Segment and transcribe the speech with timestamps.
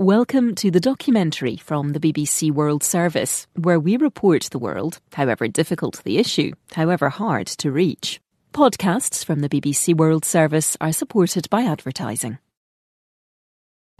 [0.00, 5.48] Welcome to the documentary from the BBC World Service, where we report the world, however
[5.48, 8.20] difficult the issue, however hard to reach.
[8.52, 12.38] Podcasts from the BBC World Service are supported by advertising.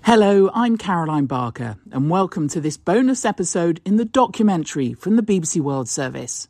[0.05, 5.23] Hello, I'm Caroline Barker, and welcome to this bonus episode in the documentary from the
[5.23, 6.47] BBC World Service.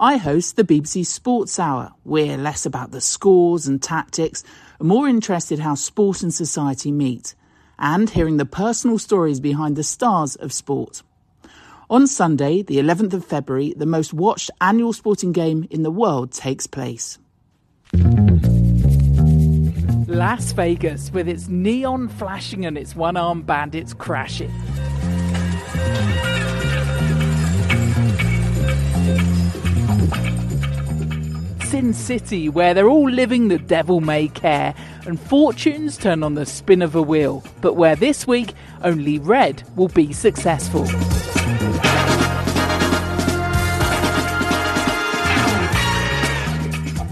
[0.00, 1.92] I host the BBC Sports Hour.
[2.04, 4.42] We're less about the scores and tactics,
[4.80, 7.36] more interested how sport and society meet
[7.78, 11.02] and hearing the personal stories behind the stars of sport.
[11.90, 16.32] On Sunday, the 11th of February, the most watched annual sporting game in the world
[16.32, 17.18] takes place.
[20.08, 24.52] Las Vegas, with its neon flashing and its one armed bandits crashing.
[31.74, 36.46] Sin City, where they're all living the devil may care and fortunes turn on the
[36.46, 40.82] spin of a wheel, but where this week only red will be successful.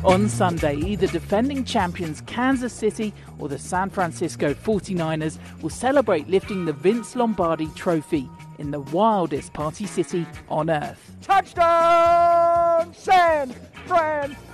[0.05, 6.67] On Sunday, either defending champions Kansas City or the San Francisco 49ers will celebrate lifting
[6.67, 8.29] the Vince Lombardi trophy
[8.61, 11.17] in the wildest party city on earth.
[11.20, 13.53] Touchdown, San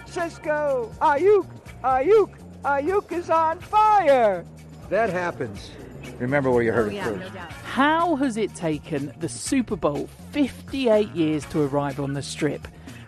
[0.09, 0.91] Francisco!
[1.03, 1.47] Aiyuk,
[1.85, 2.31] Aiyuk,
[2.65, 4.43] Aiyuk is on fire!
[4.89, 5.71] That happens.
[6.19, 7.21] Remember where you heard oh, it yeah, first.
[7.21, 7.53] No doubt.
[7.53, 12.67] How has it taken the Super Bowl 58 years to arrive on the strip,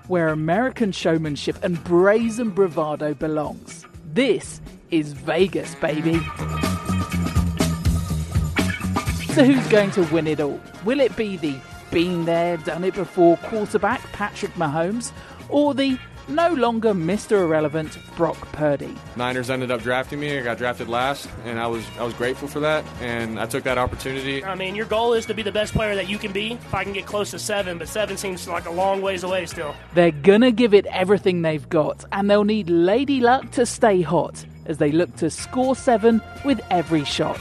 [0.09, 3.87] where American showmanship and brazen bravado belongs?
[4.13, 6.19] This is Vegas, baby.
[9.33, 10.61] So, who's going to win it all?
[10.85, 11.57] Will it be the
[11.91, 15.13] been there, done it before quarterback Patrick Mahomes,
[15.49, 15.99] or the
[16.31, 17.43] no longer Mr.
[17.43, 18.95] Irrelevant Brock Purdy.
[19.17, 20.39] Niners ended up drafting me.
[20.39, 23.65] I got drafted last, and I was I was grateful for that, and I took
[23.65, 24.45] that opportunity.
[24.45, 26.53] I mean, your goal is to be the best player that you can be.
[26.53, 29.47] If I can get close to seven, but seven seems like a long ways away
[29.47, 29.75] still.
[29.95, 34.45] They're gonna give it everything they've got, and they'll need Lady Luck to stay hot
[34.67, 37.39] as they look to score seven with every shot.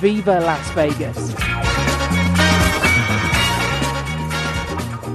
[0.00, 1.77] Viva Las Vegas!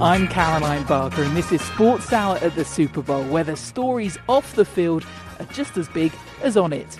[0.02, 4.18] I'm Caroline Barker, and this is Sports Hour at the Super Bowl, where the stories
[4.28, 5.06] off the field
[5.38, 6.12] are just as big
[6.42, 6.98] as on it.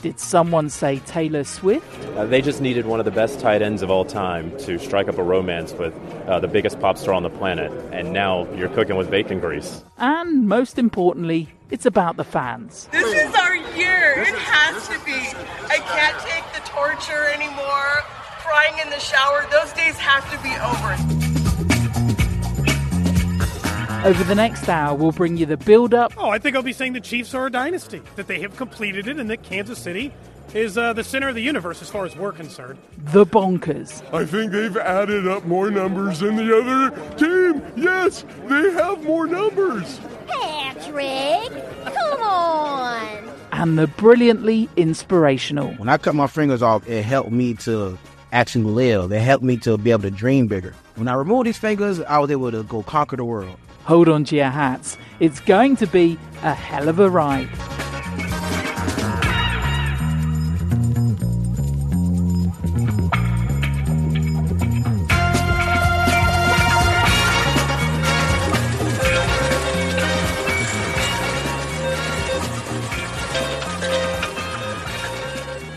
[0.00, 1.84] Did someone say Taylor Swift?
[2.16, 5.08] Uh, they just needed one of the best tight ends of all time to strike
[5.08, 5.92] up a romance with
[6.28, 9.82] uh, the biggest pop star on the planet, and now you're cooking with bacon grease.
[9.98, 12.88] And most importantly, it's about the fans.
[12.92, 14.14] This is our year.
[14.18, 15.14] It has to be.
[15.68, 18.02] I can't take the torture anymore.
[18.38, 21.45] Crying in the shower, those days have to be over.
[24.06, 26.12] Over the next hour, we'll bring you the build up.
[26.16, 29.08] Oh, I think I'll be saying the Chiefs are a dynasty, that they have completed
[29.08, 30.14] it, and that Kansas City
[30.54, 32.78] is uh, the center of the universe as far as we're concerned.
[32.98, 34.04] The bonkers.
[34.14, 37.60] I think they've added up more numbers than the other team.
[37.74, 39.98] Yes, they have more numbers.
[40.28, 41.50] Patrick,
[41.92, 43.28] come on.
[43.50, 45.72] And the brilliantly inspirational.
[45.74, 47.98] When I cut my fingers off, it helped me to
[48.30, 49.10] actually live.
[49.10, 50.76] It helped me to be able to dream bigger.
[50.94, 53.56] When I removed these fingers, I was able to go conquer the world.
[53.86, 54.98] Hold on to your hats.
[55.20, 57.48] It's going to be a hell of a ride.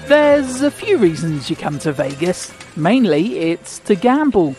[0.07, 2.51] There's a few reasons you come to Vegas.
[2.75, 4.55] Mainly, it's to gamble.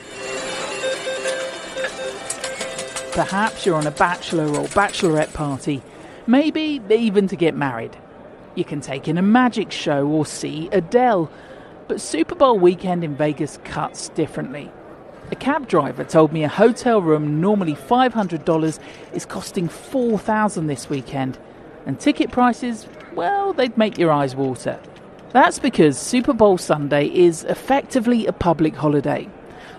[3.12, 5.82] Perhaps you're on a bachelor or bachelorette party,
[6.26, 7.96] maybe even to get married.
[8.54, 11.30] You can take in a magic show or see Adele.
[11.88, 14.70] But Super Bowl weekend in Vegas cuts differently.
[15.32, 18.78] A cab driver told me a hotel room normally $500
[19.12, 21.38] is costing 4,000 this weekend,
[21.86, 24.78] and ticket prices, well, they'd make your eyes water.
[25.32, 29.28] That's because Super Bowl Sunday is effectively a public holiday.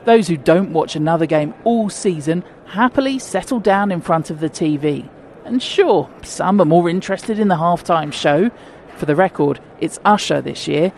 [0.05, 4.49] Those who don't watch another game all season happily settle down in front of the
[4.49, 5.07] TV.
[5.45, 8.49] And sure, some are more interested in the halftime show.
[8.95, 10.91] For the record, it's Usher this year.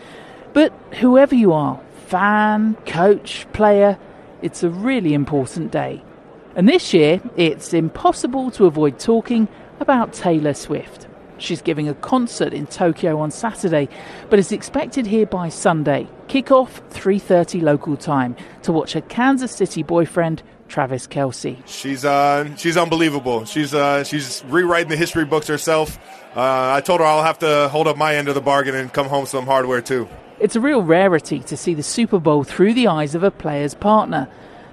[0.52, 3.98] But whoever you are, fan, coach, player,
[4.42, 6.02] it's a really important day.
[6.54, 9.48] And this year, it's impossible to avoid talking
[9.80, 11.08] about Taylor Swift.
[11.38, 13.88] She's giving a concert in Tokyo on Saturday,
[14.30, 16.08] but is expected here by Sunday.
[16.28, 21.56] Kick-off 3:30 local time to watch her Kansas City boyfriend Travis Kelce.
[21.66, 23.44] She's uh, she's unbelievable.
[23.44, 25.98] She's uh, she's rewriting the history books herself.
[26.36, 28.92] Uh, I told her I'll have to hold up my end of the bargain and
[28.92, 30.08] come home some hardware too.
[30.40, 33.74] It's a real rarity to see the Super Bowl through the eyes of a player's
[33.74, 34.28] partner,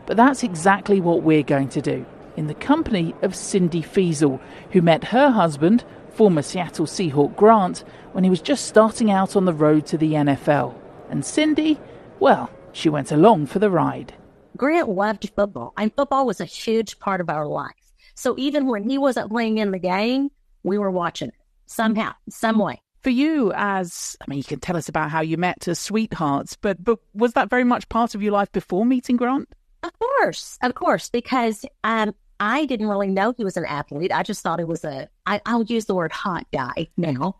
[0.05, 2.05] but that's exactly what we're going to do
[2.35, 4.39] in the company of Cindy Feasel,
[4.71, 9.45] who met her husband, former Seattle Seahawk Grant, when he was just starting out on
[9.45, 10.75] the road to the NFL.
[11.09, 11.79] And Cindy,
[12.19, 14.13] well, she went along for the ride.
[14.57, 17.71] Grant loved football, and football was a huge part of our life.
[18.15, 20.29] So even when he wasn't playing in the game,
[20.63, 21.35] we were watching it
[21.65, 22.81] somehow, some way.
[23.01, 26.55] For you, as I mean, you can tell us about how you met as sweethearts,
[26.55, 29.49] but but was that very much part of your life before meeting Grant?
[29.81, 34.11] Of course, of course, because um, I didn't really know he was an athlete.
[34.11, 35.07] I just thought he was a.
[35.27, 37.35] I, I'll use the word hot guy now.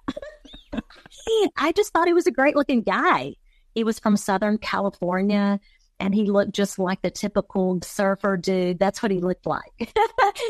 [1.57, 3.33] I just thought he was a great looking guy.
[3.74, 5.59] He was from Southern California
[6.00, 8.77] and he looked just like the typical surfer dude.
[8.77, 9.95] That's what he looked like.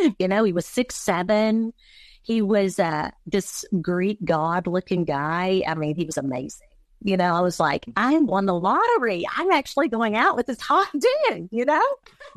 [0.19, 1.71] you know, he was six seven.
[2.21, 5.63] He was uh, this Greek god looking guy.
[5.65, 6.67] I mean, he was amazing.
[7.03, 9.25] You know, I was like, I won the lottery.
[9.35, 10.87] I'm actually going out with this hot
[11.29, 11.81] dude, you know?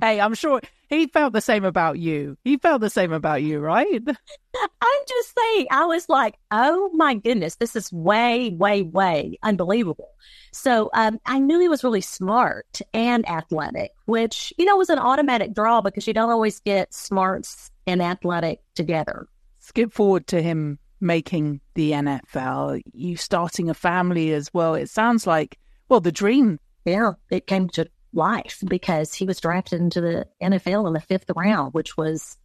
[0.01, 2.37] Hey, I'm sure he felt the same about you.
[2.45, 4.03] He felt the same about you, right?
[4.07, 10.11] I'm just saying, I was like, oh my goodness, this is way, way, way unbelievable.
[10.53, 14.99] So um, I knew he was really smart and athletic, which, you know, was an
[14.99, 19.27] automatic draw because you don't always get smarts and athletic together.
[19.59, 24.75] Skip forward to him making the NFL, you starting a family as well.
[24.75, 25.59] It sounds like,
[25.89, 26.59] well, the dream.
[26.85, 31.31] Yeah, it came to life because he was drafted into the NFL in the fifth
[31.35, 32.37] round, which was,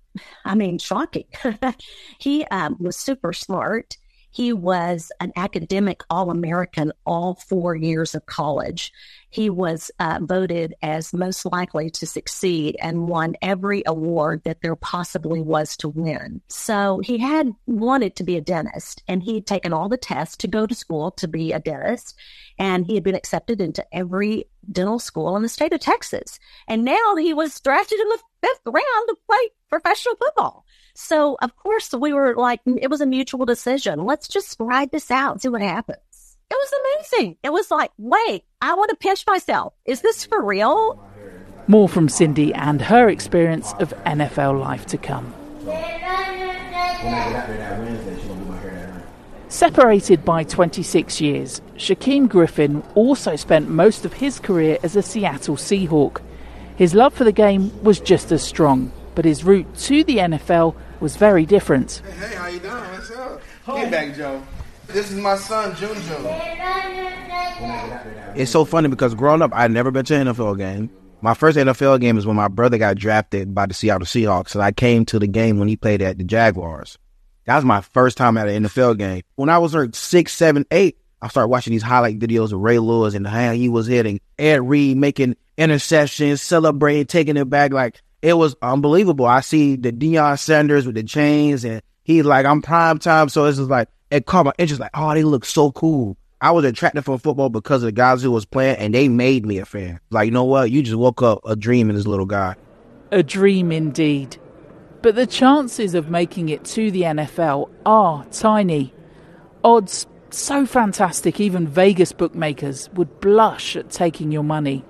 [0.45, 1.25] I mean, shocking.
[2.19, 3.97] he um, was super smart.
[4.31, 8.91] He was an academic All American all four years of college.
[9.31, 14.75] He was uh, voted as most likely to succeed and won every award that there
[14.75, 16.41] possibly was to win.
[16.47, 20.37] So he had wanted to be a dentist and he had taken all the tests
[20.37, 22.15] to go to school to be a dentist.
[22.57, 26.39] And he had been accepted into every dental school in the state of Texas.
[26.67, 30.65] And now he was drafted in the fifth round to play professional football.
[31.01, 34.03] So, of course, we were like, mm, it was a mutual decision.
[34.03, 36.37] Let's just ride this out and see what happens.
[36.51, 37.37] It was amazing.
[37.41, 39.73] It was like, wait, I want to pinch myself.
[39.85, 41.01] Is this for real?
[41.67, 45.33] More from Cindy and her experience of NFL life to come.
[49.47, 55.55] Separated by 26 years, Shaquem Griffin also spent most of his career as a Seattle
[55.55, 56.21] Seahawk.
[56.75, 60.75] His love for the game was just as strong, but his route to the NFL
[60.99, 62.01] was very different.
[62.05, 62.73] Hey, hey how you doing?
[62.73, 63.41] What's up?
[63.65, 64.41] Get back, Joe.
[64.87, 66.25] This is my son, Junjo.
[68.35, 70.89] It's so funny because growing up, I'd never been to an NFL game.
[71.21, 74.63] My first NFL game is when my brother got drafted by the Seattle Seahawks, and
[74.63, 76.97] I came to the game when he played at the Jaguars.
[77.45, 79.23] That was my first time at an NFL game.
[79.35, 82.79] When I was like six, seven, eight, I started watching these highlight videos of Ray
[82.79, 87.73] Lewis and how he was hitting, Ed Reed making interceptions, celebrating, taking it back.
[87.73, 89.25] Like it was unbelievable.
[89.25, 93.29] I see the Deion Sanders with the chains, and he's like, I'm prime time.
[93.29, 94.81] So it's just like, it caught my interest.
[94.81, 96.17] Like, oh, they look so cool.
[96.41, 99.45] I was attracted for football because of the guys who was playing, and they made
[99.45, 99.99] me a fan.
[100.09, 100.71] Like, you know what?
[100.71, 102.55] You just woke up a dream in this little guy.
[103.11, 104.37] A dream indeed.
[105.01, 108.93] But the chances of making it to the NFL are tiny.
[109.63, 114.85] Odds so fantastic, even Vegas bookmakers would blush at taking your money.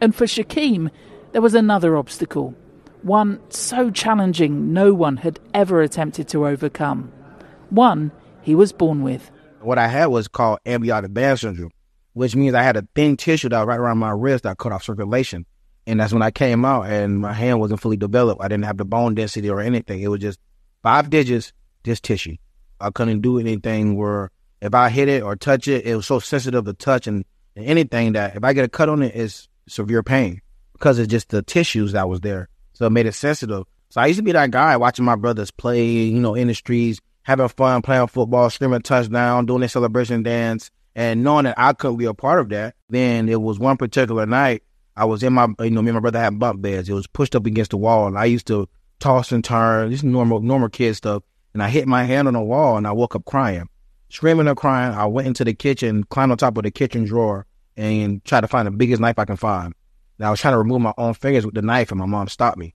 [0.00, 0.90] And for Shaquem,
[1.32, 2.54] there was another obstacle,
[3.02, 7.12] one so challenging no one had ever attempted to overcome.
[7.70, 9.30] One he was born with.
[9.60, 11.70] What I had was called amniotic band syndrome,
[12.14, 14.72] which means I had a thin tissue that was right around my wrist that cut
[14.72, 15.44] off circulation.
[15.86, 18.42] And that's when I came out and my hand wasn't fully developed.
[18.42, 20.00] I didn't have the bone density or anything.
[20.00, 20.38] It was just
[20.82, 21.52] five digits,
[21.84, 22.36] just tissue.
[22.80, 24.30] I couldn't do anything where
[24.60, 27.24] if I hit it or touch it, it was so sensitive to touch and,
[27.56, 30.40] and anything that if I get a cut on it, it's severe pain
[30.78, 32.48] because it's just the tissues that was there.
[32.72, 33.64] So it made it sensitive.
[33.90, 36.54] So I used to be that guy watching my brothers play, you know, in the
[36.54, 41.72] streets, having fun, playing football, screaming touchdown, doing their celebration dance, and knowing that I
[41.72, 42.74] couldn't be a part of that.
[42.88, 44.62] Then it was one particular night,
[44.98, 46.88] I was in my, you know, me and my brother had bunk beds.
[46.88, 48.68] It was pushed up against the wall, and I used to
[48.98, 51.22] toss and turn, just normal, normal kid stuff.
[51.54, 53.68] And I hit my hand on the wall, and I woke up crying,
[54.10, 54.92] screaming and crying.
[54.92, 58.48] I went into the kitchen, climbed on top of the kitchen drawer, and tried to
[58.48, 59.72] find the biggest knife I can find.
[60.20, 62.58] I was trying to remove my own fingers with the knife, and my mom stopped
[62.58, 62.74] me.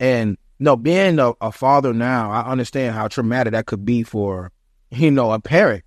[0.00, 4.02] And you know, being a, a father now, I understand how traumatic that could be
[4.02, 4.52] for
[4.90, 5.84] you know a parent.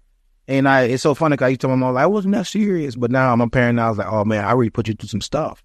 [0.48, 2.34] And I, it's so funny because I used to tell my mom, like, I wasn't
[2.34, 3.78] that serious, but now I'm a parent.
[3.78, 5.64] Now I was like, oh man, I really put you through some stuff.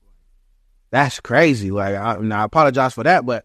[0.91, 1.71] That's crazy.
[1.71, 3.45] Like, I, I apologize for that, but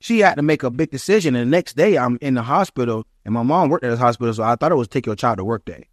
[0.00, 1.36] she had to make a big decision.
[1.36, 4.34] And the next day, I'm in the hospital, and my mom worked at this hospital,
[4.34, 5.86] so I thought it was take your child to work day.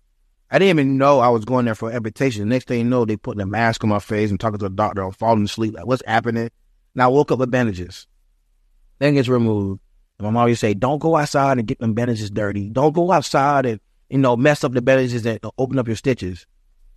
[0.51, 2.41] I didn't even know I was going there for amputation.
[2.41, 4.65] The next thing you know, they put a mask on my face and talking to
[4.65, 5.03] the doctor.
[5.03, 5.75] I'm falling asleep.
[5.75, 6.49] Like, what's happening?
[6.95, 8.07] And I woke up with bandages.
[8.97, 9.79] Then gets removed.
[10.17, 12.69] And my mom used to say, don't go outside and get them bandages dirty.
[12.69, 13.79] Don't go outside and,
[14.09, 16.47] you know, mess up the bandages and open up your stitches.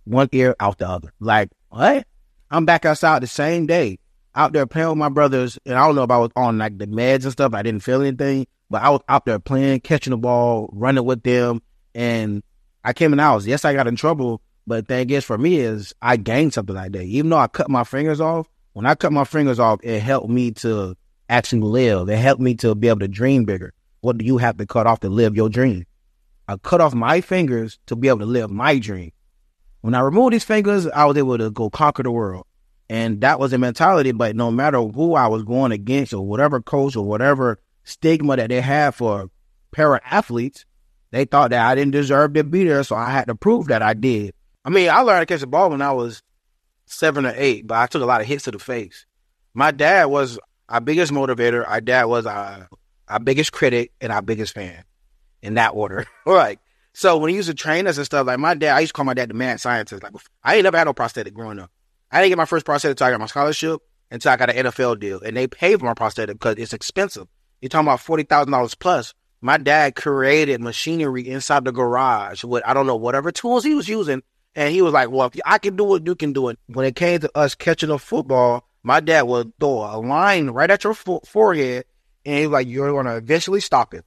[0.05, 1.13] One ear out the other.
[1.19, 2.07] Like, what?
[2.49, 3.99] I'm back outside the same day,
[4.35, 5.59] out there playing with my brothers.
[5.65, 7.53] And I don't know if I was on like the meds and stuff.
[7.53, 11.21] I didn't feel anything, but I was out there playing, catching the ball, running with
[11.21, 11.61] them.
[11.95, 12.43] And
[12.83, 13.45] I came in the house.
[13.45, 16.75] Yes, I got in trouble, but the thing is for me is I gained something
[16.75, 17.05] like that day.
[17.05, 20.29] Even though I cut my fingers off, when I cut my fingers off, it helped
[20.29, 20.95] me to
[21.29, 22.09] actually live.
[22.09, 23.73] It helped me to be able to dream bigger.
[24.01, 25.85] What do you have to cut off to live your dream?
[26.47, 29.11] I cut off my fingers to be able to live my dream.
[29.81, 32.45] When I removed these fingers, I was able to go conquer the world.
[32.89, 34.11] And that was a mentality.
[34.11, 38.49] But no matter who I was going against or whatever coach or whatever stigma that
[38.49, 39.29] they had for
[39.71, 40.65] para athletes,
[41.13, 43.83] they thought that I didn't deserve to be there, so I had to prove that
[43.83, 44.33] I did.
[44.65, 46.23] I mean, I learned to catch the ball when I was
[46.87, 49.05] seven or eight, but I took a lot of hits to the face.
[49.53, 51.63] My dad was our biggest motivator.
[51.69, 52.67] Our dad was our,
[53.07, 54.85] our biggest critic and our biggest fan
[55.43, 56.07] in that order.
[56.25, 56.59] like,
[56.93, 58.97] so when he used to train us and stuff, like my dad, I used to
[58.97, 60.01] call my dad the mad scientist.
[60.01, 61.69] Like, I ain't never had no prosthetic growing up.
[62.11, 64.65] I didn't get my first prosthetic until I got my scholarship, until I got an
[64.65, 65.21] NFL deal.
[65.21, 67.27] And they paid for my prosthetic because it's expensive.
[67.61, 69.13] You're talking about $40,000 plus
[69.43, 73.89] my dad created machinery inside the garage with I don't know whatever tools he was
[73.89, 74.23] using,
[74.55, 76.85] and he was like, "Well, if I can do it, you can do it." When
[76.85, 80.85] it came to us catching a football, my dad would throw a line right at
[80.85, 81.83] your fo- forehead,
[82.25, 84.05] and he was like, "You're going to eventually stop it."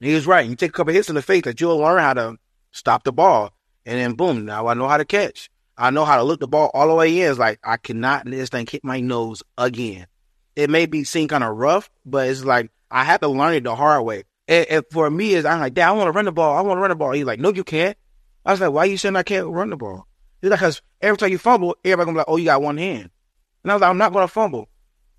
[0.00, 0.44] And he was right.
[0.44, 2.36] You take a couple hits in the face, that you'll learn how to
[2.72, 3.52] stop the ball,
[3.84, 5.48] and then boom, now I know how to catch.
[5.78, 7.30] I know how to look the ball all the way in.
[7.30, 10.08] It's like I cannot let this thing hit my nose again.
[10.56, 13.62] It may be seen kind of rough, but it's like I had to learn it
[13.62, 14.24] the hard way.
[14.48, 16.56] And, and for me, is I'm like, Dad, I want to run the ball.
[16.56, 17.12] I want to run the ball.
[17.12, 17.96] He's like, No, you can't.
[18.44, 20.06] I was like, Why are you saying I can't run the ball?
[20.40, 22.78] He's like, Because every time you fumble, everybody gonna be like, Oh, you got one
[22.78, 23.10] hand.
[23.62, 24.68] And I was like, I'm not gonna fumble.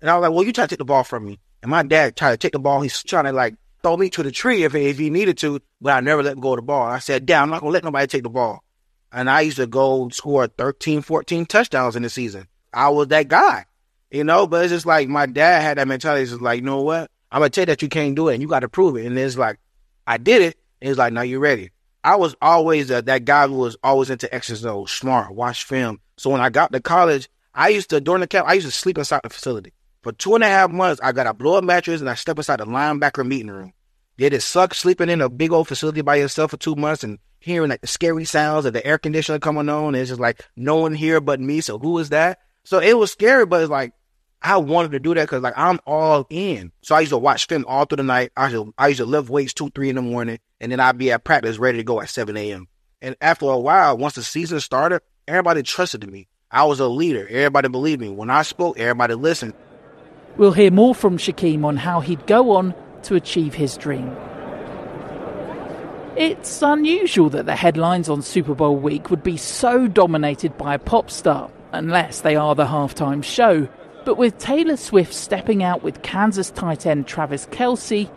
[0.00, 1.38] And I was like, Well, you try to take the ball from me.
[1.62, 2.80] And my dad tried to take the ball.
[2.80, 5.94] He's trying to like throw me to the tree if, if he needed to, but
[5.94, 6.82] I never let go of the ball.
[6.82, 8.62] I said, Dad, I'm not gonna let nobody take the ball.
[9.12, 12.46] And I used to go score 13, 14 touchdowns in the season.
[12.72, 13.64] I was that guy,
[14.10, 16.22] you know, but it's just like my dad had that mentality.
[16.22, 17.10] It's just like, you know what?
[17.30, 19.06] I'm gonna tell you that you can't do it, and you got to prove it.
[19.06, 19.58] And it's like,
[20.06, 20.58] I did it.
[20.80, 21.70] And it's like, now you're ready.
[22.04, 26.00] I was always uh, that guy who was always into exercise, smart, watch film.
[26.16, 28.72] So when I got to college, I used to during the camp, I used to
[28.72, 31.00] sleep inside the facility for two and a half months.
[31.02, 33.72] I got a blow up mattress and I slept inside the linebacker meeting room.
[34.16, 37.18] Did it suck sleeping in a big old facility by yourself for two months and
[37.40, 39.94] hearing like the scary sounds of the air conditioner coming on?
[39.94, 41.60] It's just like no one here but me.
[41.60, 42.38] So who is that?
[42.64, 43.92] So it was scary, but it's like
[44.40, 46.72] I wanted to do that because like I'm all in.
[46.82, 48.30] So I used to watch film all through the night.
[48.36, 50.80] I used to, I used to lift weights two, three in the morning, and then
[50.80, 52.68] I'd be at practice ready to go at 7 a.m.
[53.02, 56.28] And after a while, once the season started, everybody trusted me.
[56.50, 57.26] I was a leader.
[57.28, 58.08] Everybody believed me.
[58.08, 59.54] When I spoke, everybody listened.
[60.36, 64.16] We'll hear more from Shaquem on how he'd go on to achieve his dream.
[66.16, 70.78] It's unusual that the headlines on Super Bowl week would be so dominated by a
[70.78, 73.68] pop star, unless they are the halftime show.
[74.08, 78.08] But with Taylor Swift stepping out with Kansas tight end Travis Kelce,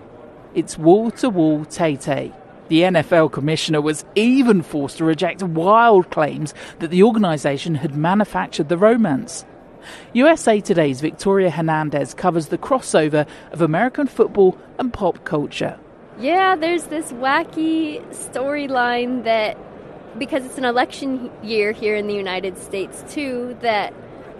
[0.56, 2.32] it's wall to wall Tay Tay.
[2.70, 8.70] The NFL commissioner was even forced to reject wild claims that the organisation had manufactured
[8.70, 9.44] the romance.
[10.14, 15.78] USA Today's Victoria Hernandez covers the crossover of American football and pop culture.
[16.18, 19.58] Yeah, there's this wacky storyline that,
[20.18, 23.94] because it's an election year here in the United States too, that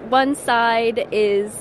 [0.10, 1.52] one side is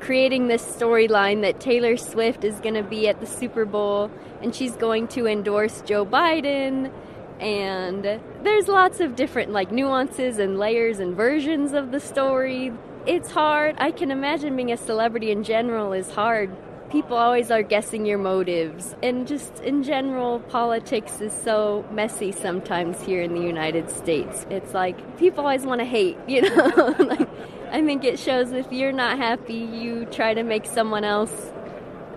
[0.00, 4.10] creating this storyline that Taylor Swift is going to be at the Super Bowl
[4.42, 6.92] and she's going to endorse Joe Biden
[7.40, 12.72] and there's lots of different like nuances and layers and versions of the story.
[13.06, 13.76] It's hard.
[13.78, 16.54] I can imagine being a celebrity in general is hard.
[16.90, 23.02] People always are guessing your motives and just in general politics is so messy sometimes
[23.02, 24.46] here in the United States.
[24.50, 26.94] It's like people always want to hate, you know?
[26.98, 27.28] like
[27.70, 31.52] I think it shows if you're not happy, you try to make someone else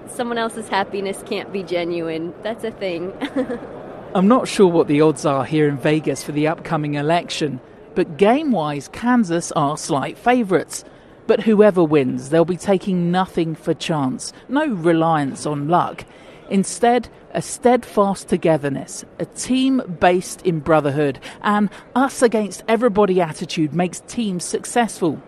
[0.07, 2.33] someone else's happiness can't be genuine.
[2.43, 3.13] That's a thing.
[4.15, 7.59] I'm not sure what the odds are here in Vegas for the upcoming election,
[7.93, 10.83] but game wise, Kansas are slight favourites.
[11.27, 16.05] But whoever wins, they'll be taking nothing for chance, no reliance on luck.
[16.49, 23.99] Instead, a steadfast togetherness, a team based in brotherhood, and us against everybody attitude makes
[24.07, 25.21] teams successful.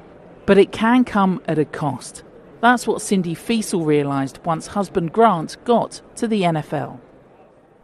[0.45, 2.23] But it can come at a cost.
[2.61, 6.99] That's what Cindy Feasel realised once husband Grant got to the NFL.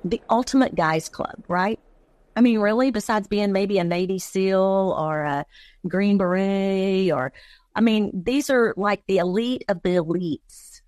[0.03, 1.79] The ultimate guys club, right?
[2.35, 5.45] I mean, really, besides being maybe a Navy SEAL or a
[5.87, 7.33] Green Beret or,
[7.75, 10.81] I mean, these are like the elite of the elites.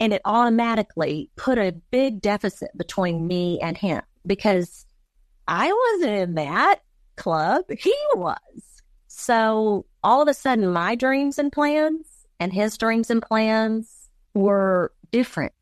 [0.00, 4.86] And it automatically put a big deficit between me and him because
[5.46, 6.80] I wasn't in that
[7.16, 7.66] club.
[7.68, 8.69] He was.
[9.20, 12.06] So all of a sudden, my dreams and plans
[12.40, 15.52] and his dreams and plans were different.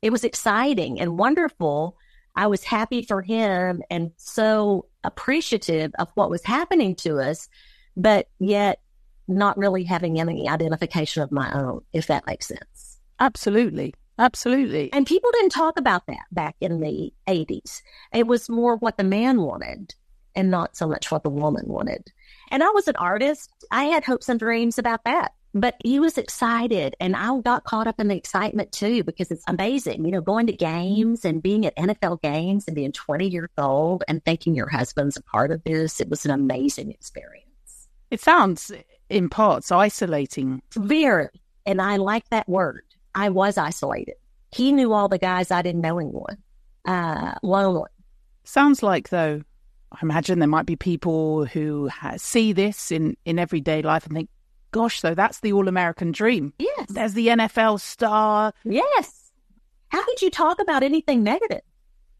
[0.00, 1.98] It was exciting and wonderful.
[2.36, 7.50] I was happy for him and so appreciative of what was happening to us,
[7.98, 8.80] but yet
[9.28, 12.98] not really having any identification of my own, if that makes sense.
[13.20, 13.94] Absolutely.
[14.18, 14.90] Absolutely.
[14.94, 17.82] And people didn't talk about that back in the 80s.
[18.14, 19.94] It was more what the man wanted
[20.34, 22.10] and not so much what the woman wanted.
[22.50, 23.50] And I was an artist.
[23.70, 25.32] I had hopes and dreams about that.
[25.52, 29.42] But he was excited, and I got caught up in the excitement too because it's
[29.48, 33.50] amazing, you know, going to games and being at NFL games and being 20 years
[33.58, 36.00] old and thinking your husband's a part of this.
[36.00, 37.88] It was an amazing experience.
[38.12, 38.70] It sounds,
[39.08, 40.62] in parts, isolating.
[40.76, 41.28] Very.
[41.66, 42.84] And I like that word.
[43.12, 44.14] I was isolated.
[44.52, 46.38] He knew all the guys I didn't know anyone.
[46.84, 47.90] Uh, lonely.
[48.44, 49.42] Sounds like, though,
[49.92, 54.14] I imagine there might be people who ha- see this in, in everyday life and
[54.14, 54.30] think,
[54.70, 56.52] gosh, though, that's the all American dream.
[56.58, 56.86] Yes.
[56.90, 58.52] There's the NFL star.
[58.64, 59.32] Yes.
[59.88, 61.62] How could you talk about anything negative?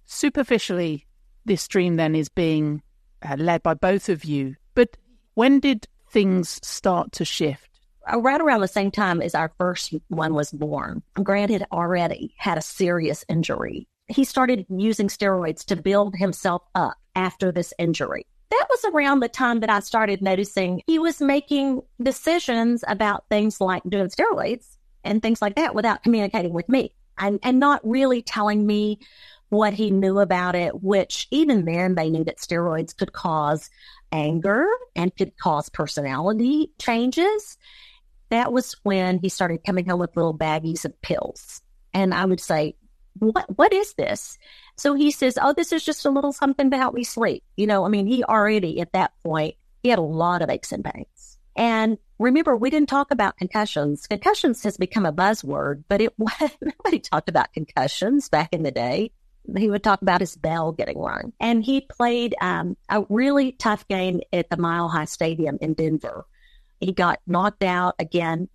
[0.06, 1.06] Superficially,
[1.44, 2.82] this dream then is being
[3.22, 4.56] uh, led by both of you.
[4.74, 4.96] But
[5.34, 7.68] when did things start to shift?
[8.12, 12.34] Uh, right around the same time as our first one was born, Grant had already
[12.36, 13.86] had a serious injury.
[14.08, 19.28] He started using steroids to build himself up after this injury that was around the
[19.28, 25.22] time that I started noticing he was making decisions about things like doing steroids and
[25.22, 28.98] things like that without communicating with me and, and not really telling me
[29.48, 33.70] what he knew about it, which even then they knew that steroids could cause
[34.12, 37.56] anger and could cause personality changes.
[38.30, 41.62] That was when he started coming home with little baggies of pills.
[41.92, 42.76] And I would say,
[43.18, 44.38] what, what is this?
[44.80, 47.44] So he says, Oh, this is just a little something to help me sleep.
[47.54, 50.72] You know, I mean, he already at that point, he had a lot of aches
[50.72, 51.36] and pains.
[51.54, 54.06] And remember, we didn't talk about concussions.
[54.06, 56.14] Concussions has become a buzzword, but it
[56.62, 59.12] nobody talked about concussions back in the day.
[59.54, 61.34] He would talk about his bell getting rung.
[61.40, 66.24] And he played um, a really tough game at the Mile High Stadium in Denver.
[66.78, 68.48] He got knocked out again.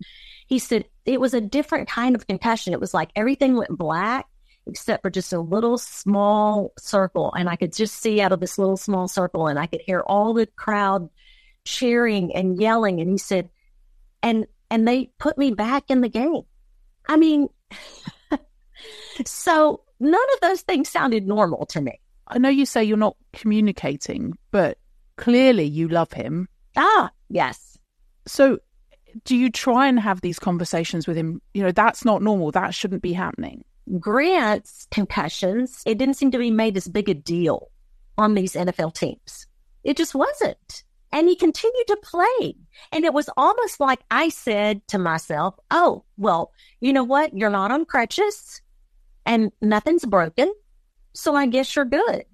[0.48, 2.72] He said it was a different kind of concussion.
[2.72, 4.26] It was like everything went black
[4.66, 7.32] except for just a little small circle.
[7.34, 10.00] And I could just see out of this little small circle and I could hear
[10.00, 11.08] all the crowd
[11.64, 13.00] cheering and yelling.
[13.00, 13.48] And he said,
[14.22, 16.42] and, and they put me back in the game.
[17.08, 17.48] I mean,
[19.24, 22.00] so none of those things sounded normal to me.
[22.28, 24.78] I know you say you're not communicating, but
[25.16, 26.48] clearly you love him.
[26.76, 27.78] Ah, yes.
[28.26, 28.58] So
[29.24, 31.40] do you try and have these conversations with him?
[31.54, 32.50] You know, that's not normal.
[32.50, 33.64] That shouldn't be happening.
[34.00, 37.70] Grant's concussions, it didn't seem to be made as big a deal
[38.18, 39.46] on these NFL teams.
[39.84, 40.84] It just wasn't.
[41.12, 42.56] And he continued to play.
[42.92, 47.36] And it was almost like I said to myself, oh, well, you know what?
[47.36, 48.60] You're not on crutches
[49.24, 50.52] and nothing's broken.
[51.14, 52.24] So I guess you're good.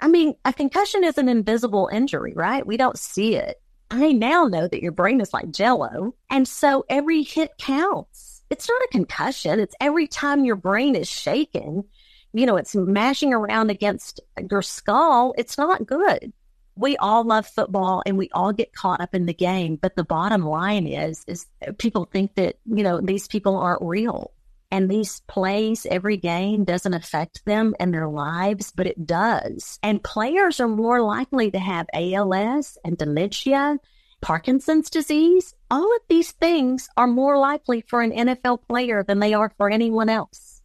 [0.00, 2.66] I mean, a concussion is an invisible injury, right?
[2.66, 3.60] We don't see it.
[3.90, 6.14] I now know that your brain is like jello.
[6.30, 9.60] And so every hit counts it's not a concussion.
[9.60, 11.84] It's every time your brain is shaken,
[12.32, 15.34] you know, it's mashing around against your skull.
[15.38, 16.32] It's not good.
[16.76, 19.76] We all love football and we all get caught up in the game.
[19.76, 21.46] But the bottom line is, is
[21.78, 24.32] people think that, you know, these people aren't real.
[24.70, 29.78] And these plays every game doesn't affect them and their lives, but it does.
[29.82, 33.78] And players are more likely to have ALS and dementia
[34.20, 39.34] Parkinson's disease, all of these things are more likely for an NFL player than they
[39.34, 40.62] are for anyone else.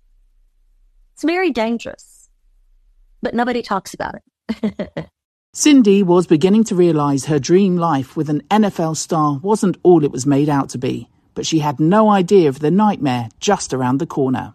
[1.13, 2.29] It's very dangerous,
[3.21, 5.09] but nobody talks about it.
[5.53, 10.11] Cindy was beginning to realize her dream life with an NFL star wasn't all it
[10.11, 13.97] was made out to be, but she had no idea of the nightmare just around
[13.97, 14.53] the corner.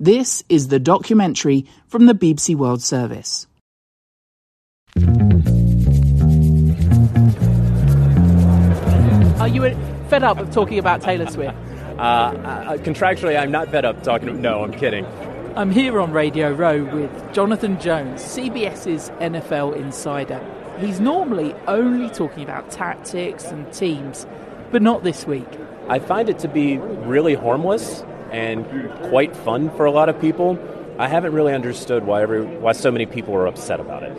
[0.00, 3.46] This is the documentary from the BBC World Service.
[9.48, 9.62] Are you
[10.10, 11.56] fed up of talking about Taylor Swift?
[11.96, 14.42] Uh, uh, contractually, I'm not fed up talking.
[14.42, 15.06] No, I'm kidding.
[15.56, 20.38] I'm here on Radio Row with Jonathan Jones, CBS's NFL insider.
[20.78, 24.26] He's normally only talking about tactics and teams,
[24.70, 25.48] but not this week.
[25.88, 28.66] I find it to be really harmless and
[29.08, 30.58] quite fun for a lot of people.
[30.98, 34.14] I haven't really understood why every why so many people are upset about it.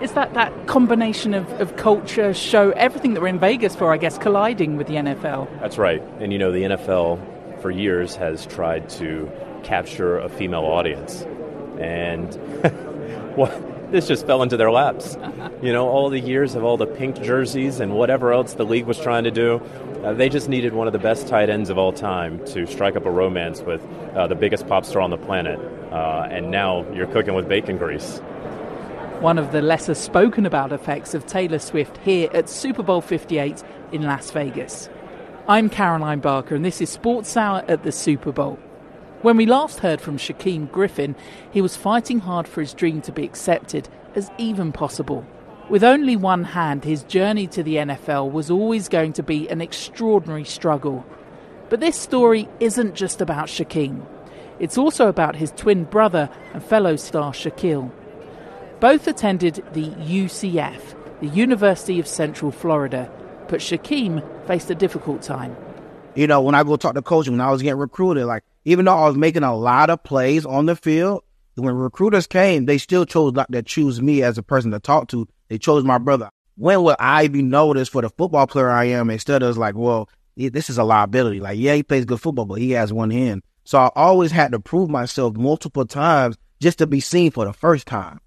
[0.00, 3.98] Is that that combination of, of culture, show, everything that we're in Vegas for, I
[3.98, 5.60] guess, colliding with the NFL?
[5.60, 6.02] That's right.
[6.20, 9.30] And you know, the NFL for years has tried to
[9.62, 11.22] capture a female audience.
[11.78, 12.34] And
[13.36, 13.52] well,
[13.90, 15.16] this just fell into their laps.
[15.60, 18.86] You know, all the years of all the pink jerseys and whatever else the league
[18.86, 19.60] was trying to do,
[20.02, 22.96] uh, they just needed one of the best tight ends of all time to strike
[22.96, 25.60] up a romance with uh, the biggest pop star on the planet.
[25.92, 28.22] Uh, and now you're cooking with bacon grease
[29.20, 33.62] one of the lesser spoken about effects of Taylor Swift here at Super Bowl 58
[33.92, 34.88] in Las Vegas.
[35.46, 38.58] I'm Caroline Barker, and this is Sports Hour at the Super Bowl.
[39.20, 41.14] When we last heard from Shaquem Griffin,
[41.50, 45.26] he was fighting hard for his dream to be accepted as even possible.
[45.68, 49.60] With only one hand, his journey to the NFL was always going to be an
[49.60, 51.04] extraordinary struggle.
[51.68, 54.02] But this story isn't just about Shaquem.
[54.58, 57.92] It's also about his twin brother and fellow star Shaquille.
[58.80, 60.80] Both attended the UCF,
[61.20, 63.10] the University of Central Florida,
[63.46, 65.54] but Shaquem faced a difficult time.
[66.14, 68.86] You know, when I go talk to coaching, when I was getting recruited, like even
[68.86, 71.24] though I was making a lot of plays on the field,
[71.56, 75.08] when recruiters came, they still chose not to choose me as a person to talk
[75.08, 75.28] to.
[75.48, 76.30] They chose my brother.
[76.56, 80.08] When would I be noticed for the football player I am instead of like, well,
[80.36, 81.38] this is a liability.
[81.38, 83.42] Like, yeah, he plays good football, but he has one hand.
[83.64, 87.52] So I always had to prove myself multiple times just to be seen for the
[87.52, 88.20] first time.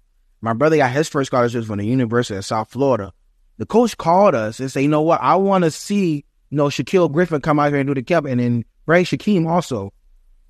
[0.44, 3.14] My brother got his first scholarship from the University of South Florida.
[3.56, 6.66] The coach called us and said, you know what, I want to see, you know,
[6.66, 9.94] Shaquille Griffin come out here and do the camp and then bring Shaquem also.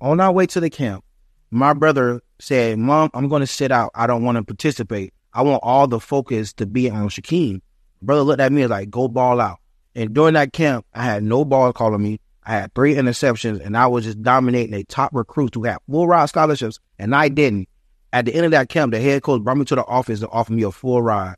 [0.01, 1.05] On our way to the camp,
[1.49, 3.91] my brother said, Mom, I'm going to sit out.
[3.95, 5.13] I don't want to participate.
[5.33, 7.61] I want all the focus to be on Shaquem.
[8.01, 9.59] Brother looked at me like, go ball out.
[9.95, 12.19] And during that camp, I had no ball calling me.
[12.43, 16.05] I had three interceptions and I was just dominating a top recruits who had full
[16.05, 17.69] ride scholarships and I didn't.
[18.15, 20.29] At the end of that camp, the head coach brought me to the office and
[20.31, 21.35] offered me a full ride.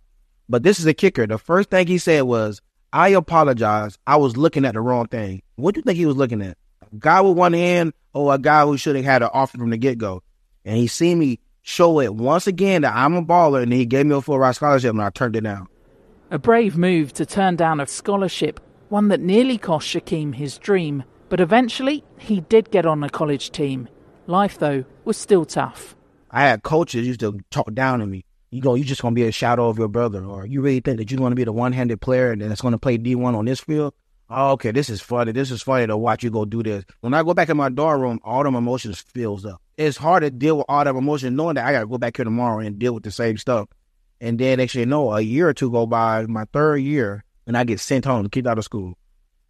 [0.48, 1.26] But this is a kicker.
[1.26, 2.62] The first thing he said was,
[2.94, 3.98] I apologize.
[4.06, 5.42] I was looking at the wrong thing.
[5.56, 6.56] What do you think he was looking at?
[6.84, 9.72] A guy with one hand or a guy who should have had an offer from
[9.72, 10.22] the get go?
[10.66, 14.06] And he seen me show it once again that I'm a baller and he gave
[14.06, 15.68] me a full ride scholarship and I turned it down.
[16.30, 18.60] A brave move to turn down a scholarship,
[18.90, 21.06] one that nearly cost Shaquem his dream.
[21.30, 23.90] But eventually, he did get on a college team.
[24.28, 25.97] Life, though, was still tough.
[26.30, 28.26] I had coaches used to talk down to me.
[28.52, 30.98] You go, you just gonna be a shadow of your brother, or you really think
[30.98, 33.94] that you're gonna be the one-handed player and that's gonna play D1 on this field?
[34.30, 35.32] Oh, okay, this is funny.
[35.32, 36.84] This is funny to watch you go do this.
[37.00, 39.62] When I go back in my dorm room, all them emotions fills up.
[39.78, 42.26] It's hard to deal with all them emotions, knowing that I gotta go back here
[42.26, 43.70] tomorrow and deal with the same stuff.
[44.20, 47.64] And then actually, no, a year or two go by, my third year, and I
[47.64, 48.98] get sent home, kicked out of school.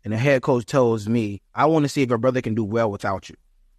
[0.04, 2.64] And the head coach tells me, I want to see if your brother can do
[2.64, 3.36] well without you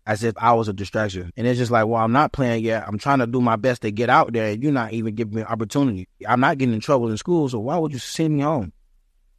[0.09, 1.31] as if I was a distraction.
[1.37, 2.89] And it's just like, well, I'm not playing yet.
[2.89, 4.53] I'm trying to do my best to get out there.
[4.53, 6.09] And you're not even giving me an opportunity.
[6.27, 7.47] I'm not getting in trouble in school.
[7.51, 8.73] So why would you send me home?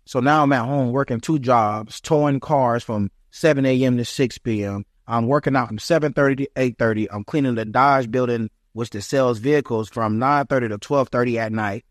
[0.05, 3.97] So now I'm at home working two jobs, towing cars from 7 a.m.
[3.97, 4.85] to 6 p.m.
[5.07, 7.07] I'm working out from 7.30 to 8.30.
[7.11, 11.83] I'm cleaning the Dodge building, which sells vehicles from 9.30 to 12.30 at night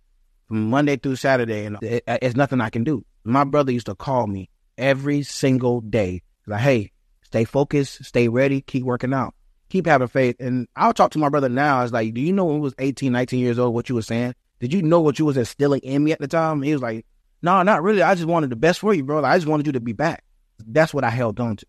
[0.46, 1.64] from Monday through Saturday.
[1.64, 3.04] And it, it's nothing I can do.
[3.24, 6.22] My brother used to call me every single day.
[6.46, 6.92] Like, hey,
[7.28, 9.34] Stay focused, stay ready, keep working out,
[9.68, 10.36] keep having faith.
[10.40, 11.82] And I'll talk to my brother now.
[11.82, 14.02] It's like, do you know when he was 18, 19 years old, what you were
[14.02, 14.34] saying?
[14.60, 16.62] Did you know what you was instilling in me at the time?
[16.62, 17.04] He was like,
[17.42, 18.00] no, not really.
[18.00, 19.22] I just wanted the best for you, bro.
[19.22, 20.24] I just wanted you to be back.
[20.66, 21.66] That's what I held on to.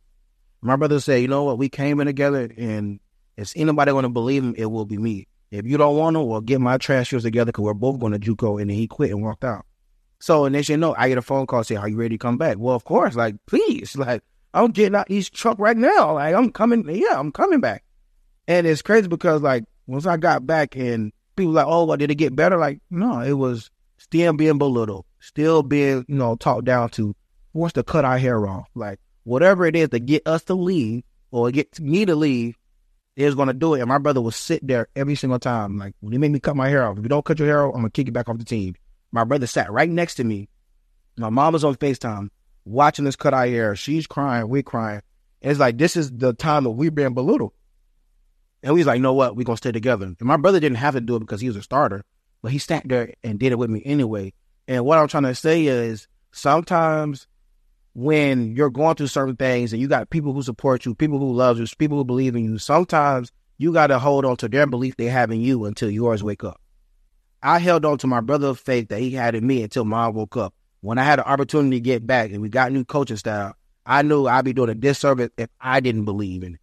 [0.61, 1.57] My brother said, you know what?
[1.57, 3.01] We came in together and
[3.35, 5.27] if anybody going to believe him, it will be me.
[5.51, 8.13] If you don't want to, well, get my trash shoes together because we're both going
[8.13, 8.61] to JUCO.
[8.61, 9.65] And then he quit and walked out.
[10.19, 12.19] So, and they said, no, I get a phone call saying, are you ready to
[12.21, 12.57] come back?
[12.57, 16.15] Well, of course, like, please, like, I'm getting out these truck right now.
[16.15, 17.83] Like I'm coming, yeah, I'm coming back.
[18.47, 22.11] And it's crazy because like once I got back and people like, oh, well, did
[22.11, 22.57] it get better?
[22.57, 27.15] Like, no, it was still being belittled, still being, you know, talked down to,
[27.53, 28.67] forced to cut our hair off.
[28.75, 32.55] Like whatever it is to get us to leave or get me to leave,
[33.15, 33.81] is gonna do it.
[33.81, 35.77] And my brother would sit there every single time.
[35.77, 37.65] Like when he made me cut my hair off, if you don't cut your hair
[37.65, 38.75] off, I'm gonna kick you back off the team.
[39.11, 40.49] My brother sat right next to me.
[41.17, 42.29] My mom was on FaceTime
[42.65, 43.75] watching this cut our hair.
[43.75, 45.01] She's crying, we're crying.
[45.41, 47.53] And it's like, this is the time that we're being belittled.
[48.61, 49.35] And we was like, you know what?
[49.35, 50.05] We're to stay together.
[50.05, 52.03] And my brother didn't have to do it because he was a starter,
[52.41, 54.33] but he sat there and did it with me anyway.
[54.67, 57.27] And what I'm trying to say is sometimes
[57.93, 61.33] when you're going through certain things and you got people who support you, people who
[61.33, 64.67] love you, people who believe in you, sometimes you got to hold on to their
[64.67, 66.59] belief they have in you until yours wake up.
[67.41, 70.35] I held on to my brother's faith that he had in me until mine woke
[70.35, 73.53] up when I had an opportunity to get back and we got new coaching style,
[73.85, 76.59] I knew I'd be doing a disservice if I didn't believe in it.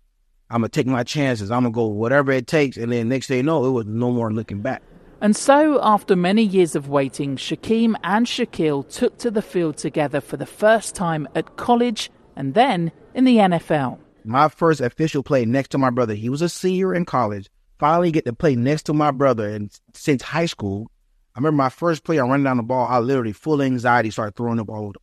[0.48, 1.50] I'm gonna take my chances.
[1.50, 2.76] I'm gonna go whatever it takes.
[2.76, 4.82] And then next thing you know, it was no more looking back.
[5.20, 10.20] And so, after many years of waiting, Shaquem and Shaquille took to the field together
[10.20, 13.98] for the first time at college and then in the NFL.
[14.24, 17.48] My first official play next to my brother, he was a senior in college.
[17.78, 20.90] Finally, get to play next to my brother, and since high school,
[21.36, 22.16] I remember my first play.
[22.16, 22.86] I'm running down the ball.
[22.88, 24.94] I literally full anxiety started throwing the ball.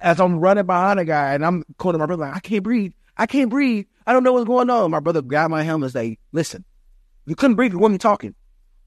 [0.00, 2.92] As I'm running behind a guy, and I'm calling my brother, like, I can't breathe.
[3.16, 3.86] I can't breathe.
[4.06, 4.90] I don't know what's going on.
[4.90, 6.64] My brother grabbed my helmet and say, "Listen,
[7.26, 7.72] you couldn't breathe.
[7.72, 8.34] You wasn't talking."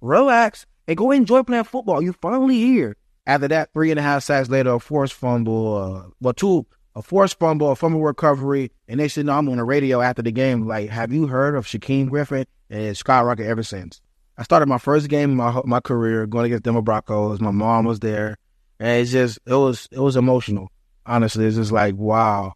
[0.03, 2.01] relax, and go enjoy playing football.
[2.01, 2.95] You finally here.
[3.25, 7.01] After that, three and a half sacks later, a forced fumble, uh, well, two, a
[7.01, 10.31] forced fumble, a fumble recovery, and they said, no, I'm on the radio after the
[10.31, 10.67] game.
[10.67, 12.45] Like, have you heard of Shaquem Griffin?
[12.69, 14.01] And it's skyrocketed ever since.
[14.37, 17.39] I started my first game in my my career going against Denver Broncos.
[17.39, 18.37] My mom was there,
[18.79, 20.71] and it's just it was it was emotional.
[21.05, 22.53] Honestly, it's just like wow.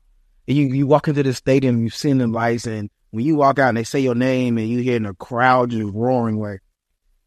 [0.48, 3.60] And you you walk into the stadium, you've seen the lights, and when you walk
[3.60, 6.62] out and they say your name, and you hear the crowd just roaring like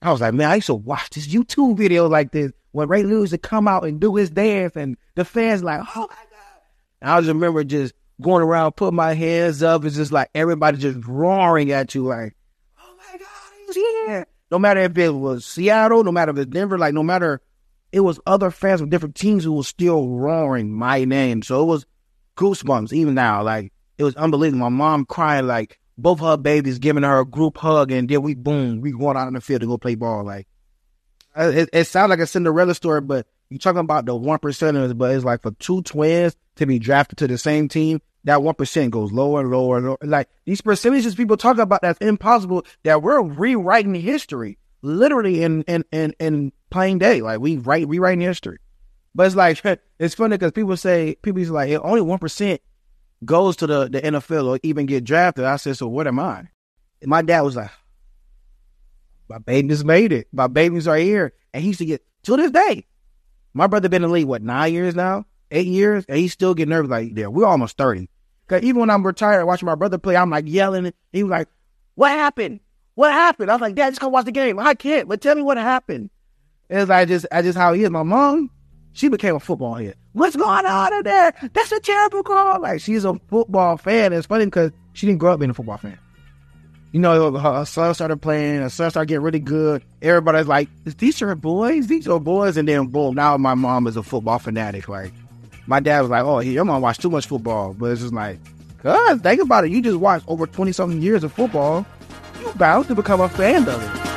[0.02, 3.02] I was like, man, I used to watch this YouTube video like this when Ray
[3.02, 6.62] Lewis would come out and do his dance, and the fans like, oh my god!
[7.02, 10.78] And I just remember just going around, putting my hands up, it's just like everybody
[10.78, 12.34] just roaring at you, like,
[12.80, 13.28] oh my god,
[13.66, 14.26] he's here!
[14.50, 17.40] No matter if it was Seattle, no matter if it's Denver, like no matter,
[17.92, 21.42] it was other fans of different teams who were still roaring my name.
[21.42, 21.86] So it was
[22.36, 24.68] goosebumps even now, like it was unbelievable.
[24.70, 28.34] My mom crying like both her babies giving her a group hug, and then we
[28.34, 30.24] boom, we going out in the field to go play ball.
[30.24, 30.48] Like
[31.36, 35.14] it, it sounds like a Cinderella story, but you talking about the one percenters, but
[35.14, 38.90] it's like for two twins to be drafted to the same team, that one percent
[38.90, 39.98] goes lower and lower and lower.
[40.02, 42.64] Like these percentages people talk about that's impossible.
[42.84, 47.22] That we're rewriting history, literally in in in, in plain day.
[47.22, 48.58] Like we write rewriting history.
[49.14, 49.62] But it's like
[49.98, 52.60] it's funny because people say people like only one percent
[53.24, 55.44] goes to the, the NFL or even get drafted.
[55.44, 56.44] I said, so what am I?
[57.00, 57.70] And my dad was like,
[59.28, 60.28] my babies made it.
[60.32, 61.34] My babies are here.
[61.52, 62.86] And he used to get, to this day,
[63.52, 65.26] my brother been in the league, what, nine years now?
[65.50, 66.04] Eight years?
[66.08, 68.08] And he still get nervous like, yeah, we're almost 30.
[68.46, 70.92] Because even when I'm retired watching my brother play, I'm like yelling.
[71.12, 71.48] He was like,
[71.94, 72.60] what happened?
[72.94, 73.50] What happened?
[73.50, 74.58] I was like, Dad, just come watch the game.
[74.58, 76.10] I can't, but tell me what happened.
[76.68, 77.90] And it's like, just, I just how he is.
[77.90, 78.50] My mom,
[78.92, 79.96] she became a football head.
[80.12, 81.32] What's going on in there?
[81.52, 82.60] That's a terrible call.
[82.60, 84.12] Like she's a football fan.
[84.12, 85.98] It's funny because she didn't grow up being a football fan.
[86.92, 88.62] You know, her son started playing.
[88.62, 89.84] Her son started getting really good.
[90.02, 91.86] Everybody's like, "These are boys.
[91.86, 94.88] These are boys." And then boom, now my mom is a football fanatic.
[94.88, 95.12] Like
[95.66, 98.38] my dad was like, "Oh, your mom watched too much football," but it's just like,
[98.82, 99.70] God, think about it.
[99.70, 101.86] You just watched over twenty something years of football.
[102.40, 104.10] You bound to become a fan of it.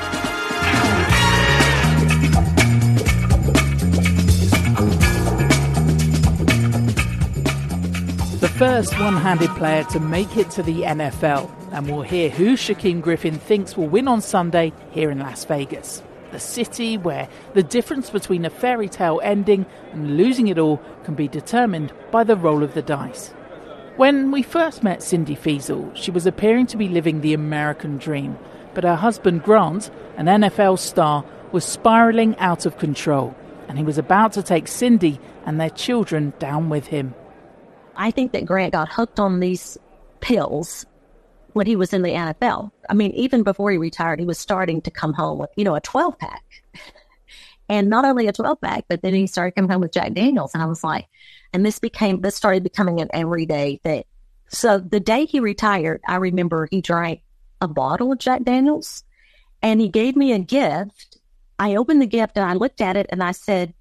[8.43, 11.49] the first one handed player to make it to the NFL.
[11.71, 16.03] And we'll hear who Shaquem Griffin thinks will win on Sunday here in Las Vegas.
[16.34, 21.13] The city where the difference between a fairy tale ending and losing it all can
[21.13, 23.30] be determined by the roll of the dice.
[23.98, 28.39] When we first met Cindy Feasel, she was appearing to be living the American dream,
[28.74, 33.36] but her husband Grant, an NFL star, was spiraling out of control,
[33.67, 37.13] and he was about to take Cindy and their children down with him.
[37.96, 39.78] I think that Grant got hooked on these
[40.19, 40.88] pills
[41.54, 42.72] when he was in the NFL.
[42.89, 45.76] I mean, even before he retired, he was starting to come home with, you know,
[45.76, 46.44] a 12 pack.
[47.70, 50.54] and not only a 12 pack, but then he started coming home with Jack Daniels.
[50.54, 51.08] And I was like,
[51.54, 54.04] and this became, this started becoming an everyday thing.
[54.50, 57.22] So the day he retired, I remember he drank
[57.62, 59.04] a bottle of Jack Daniels
[59.62, 61.18] and he gave me a gift.
[61.58, 63.74] I opened the gift and I looked at it and I said,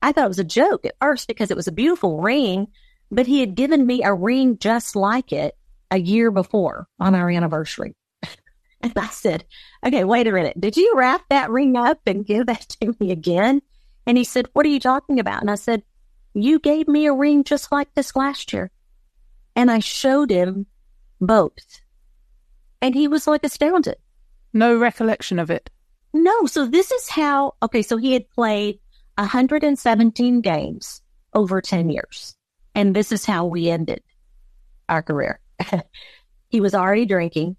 [0.00, 2.68] I thought it was a joke at first because it was a beautiful ring
[3.10, 5.56] but he had given me a ring just like it
[5.90, 7.94] a year before on our anniversary.
[8.80, 9.44] and I said,
[9.84, 10.60] okay, wait a minute.
[10.60, 13.62] Did you wrap that ring up and give that to me again?
[14.06, 15.42] And he said, what are you talking about?
[15.42, 15.82] And I said,
[16.34, 18.70] you gave me a ring just like this last year.
[19.56, 20.66] And I showed him
[21.20, 21.80] both.
[22.80, 23.96] And he was like astounded.
[24.52, 25.68] No recollection of it.
[26.12, 26.46] No.
[26.46, 28.78] So this is how, okay, so he had played
[29.16, 31.02] 117 games
[31.34, 32.36] over 10 years.
[32.74, 34.02] And this is how we ended
[34.88, 35.40] our career.
[36.48, 37.56] he was already drinking.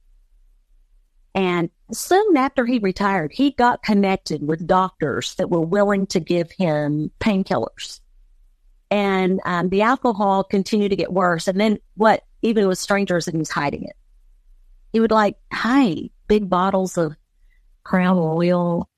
[1.35, 6.51] And soon after he retired, he got connected with doctors that were willing to give
[6.51, 7.99] him painkillers.
[8.91, 11.47] And um, the alcohol continued to get worse.
[11.47, 13.95] And then what, even with strangers, and he was hiding it.
[14.91, 17.15] He would like hide big bottles of
[17.83, 18.89] Crown Royal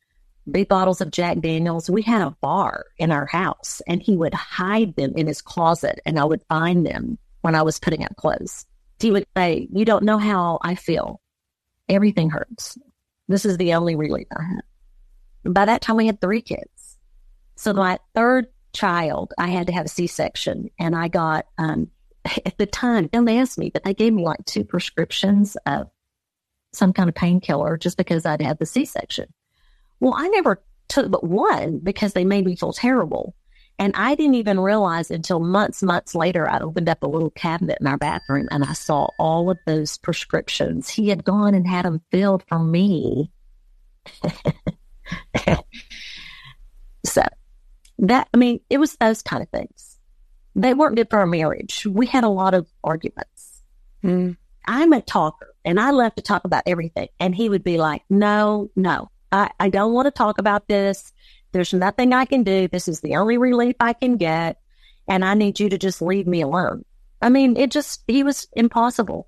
[0.49, 1.89] big bottles of Jack Daniels.
[1.89, 5.99] We had a bar in our house and he would hide them in his closet
[6.05, 8.65] and I would find them when I was putting up clothes.
[9.01, 11.21] He would say, You don't know how I feel.
[11.89, 12.77] Everything hurts.
[13.27, 15.53] This is the only relief I have.
[15.53, 16.97] By that time, we had three kids.
[17.55, 21.89] So my third child, I had to have a C section, and I got, um,
[22.45, 25.89] at the time, don't ask me, but they gave me like two prescriptions of
[26.73, 29.33] some kind of painkiller just because I'd had the C section.
[29.99, 33.35] Well, I never took but one because they made me feel terrible.
[33.79, 37.77] And I didn't even realize until months, months later, I opened up a little cabinet
[37.81, 40.88] in our bathroom and I saw all of those prescriptions.
[40.89, 43.31] He had gone and had them filled for me.
[47.03, 47.23] so
[47.99, 49.97] that, I mean, it was those kind of things.
[50.55, 51.88] They weren't good for our marriage.
[51.88, 53.63] We had a lot of arguments.
[54.03, 54.38] Mm.
[54.67, 57.07] I'm a talker and I love to talk about everything.
[57.19, 61.13] And he would be like, no, no, I, I don't want to talk about this.
[61.51, 62.67] There's nothing I can do.
[62.67, 64.57] This is the only relief I can get.
[65.07, 66.85] And I need you to just leave me alone.
[67.21, 69.27] I mean, it just, he was impossible.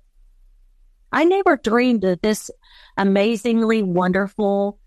[1.12, 2.50] I never dreamed that this
[2.96, 4.80] amazingly wonderful,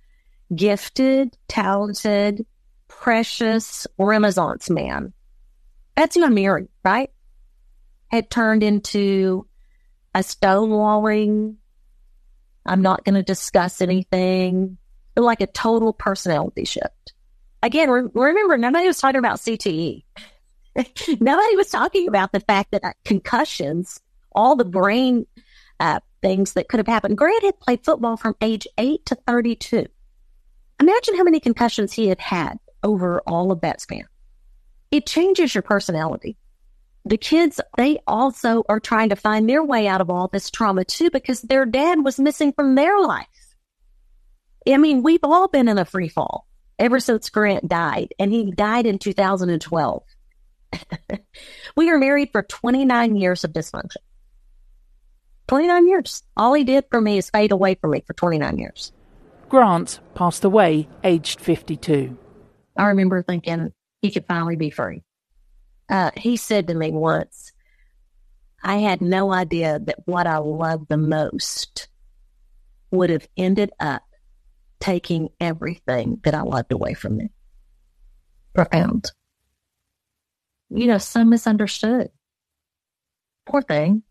[0.54, 2.46] gifted, talented,
[2.88, 5.14] precious Renaissance man.
[5.96, 7.12] That's who I married, right?
[8.10, 9.48] Had turned into
[10.14, 11.56] a stonewalling,
[12.66, 14.78] I'm not going to discuss anything,
[15.16, 17.14] like a total personality shift.
[17.64, 20.04] Again, re- remember, nobody was talking about CTE.
[21.20, 24.00] nobody was talking about the fact that uh, concussions,
[24.32, 25.26] all the brain
[25.80, 27.18] uh, things that could have happened.
[27.18, 29.86] Grant had played football from age 8 to 32.
[30.80, 34.06] Imagine how many concussions he had had over all of that span.
[34.92, 36.38] It changes your personality.
[37.06, 40.84] The kids, they also are trying to find their way out of all this trauma
[40.84, 43.28] too because their dad was missing from their life.
[44.68, 46.46] I mean, we've all been in a free fall
[46.80, 50.04] ever since Grant died, and he died in 2012.
[51.76, 53.98] we were married for 29 years of dysfunction.
[55.48, 56.24] 29 years.
[56.36, 58.92] All he did for me is fade away from me for 29 years.
[59.50, 62.18] Grant passed away aged 52.
[62.76, 65.04] I remember thinking he could finally be free.
[65.90, 67.54] Uh, he said to me once,
[68.62, 71.88] I had no idea that what I loved the most
[72.92, 74.04] would have ended up
[74.80, 77.30] taking everything that I loved away from me.
[78.54, 79.12] Profound.
[80.70, 82.10] You know, so misunderstood.
[83.46, 84.04] Poor thing.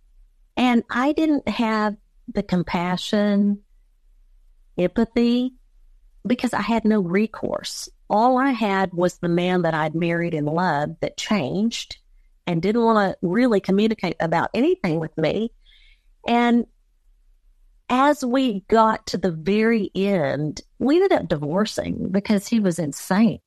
[0.56, 1.96] And I didn't have
[2.32, 3.60] the compassion,
[4.78, 5.54] empathy,
[6.26, 7.88] because I had no recourse.
[8.08, 11.98] All I had was the man that I'd married and loved that changed
[12.46, 15.52] and didn't want to really communicate about anything with me.
[16.26, 16.66] And
[17.88, 23.40] as we got to the very end, we ended up divorcing because he was insane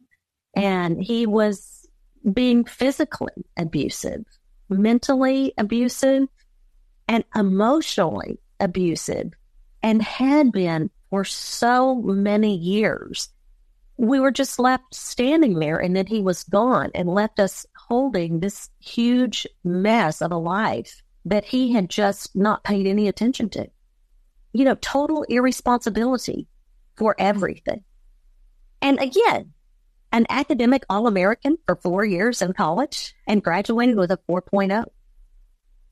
[0.55, 1.87] and he was
[2.33, 4.25] being physically abusive,
[4.69, 6.27] mentally abusive,
[7.07, 9.31] and emotionally abusive,
[9.81, 13.29] and had been for so many years.
[13.97, 18.39] We were just left standing there, and then he was gone and left us holding
[18.39, 23.69] this huge mess of a life that he had just not paid any attention to
[24.53, 26.47] you know, total irresponsibility
[26.95, 27.83] for everything.
[28.81, 29.53] And again,
[30.11, 34.85] an academic All American for four years in college and graduated with a 4.0.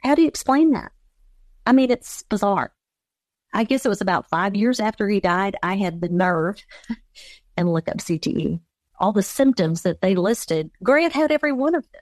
[0.04, 0.91] How do you explain that?
[1.65, 2.74] I mean, it's bizarre.
[3.54, 6.62] I guess it was about five years after he died, I had the nerve
[7.58, 8.60] and look up CTE.
[9.00, 12.02] All the symptoms that they listed, Grant had every one of them.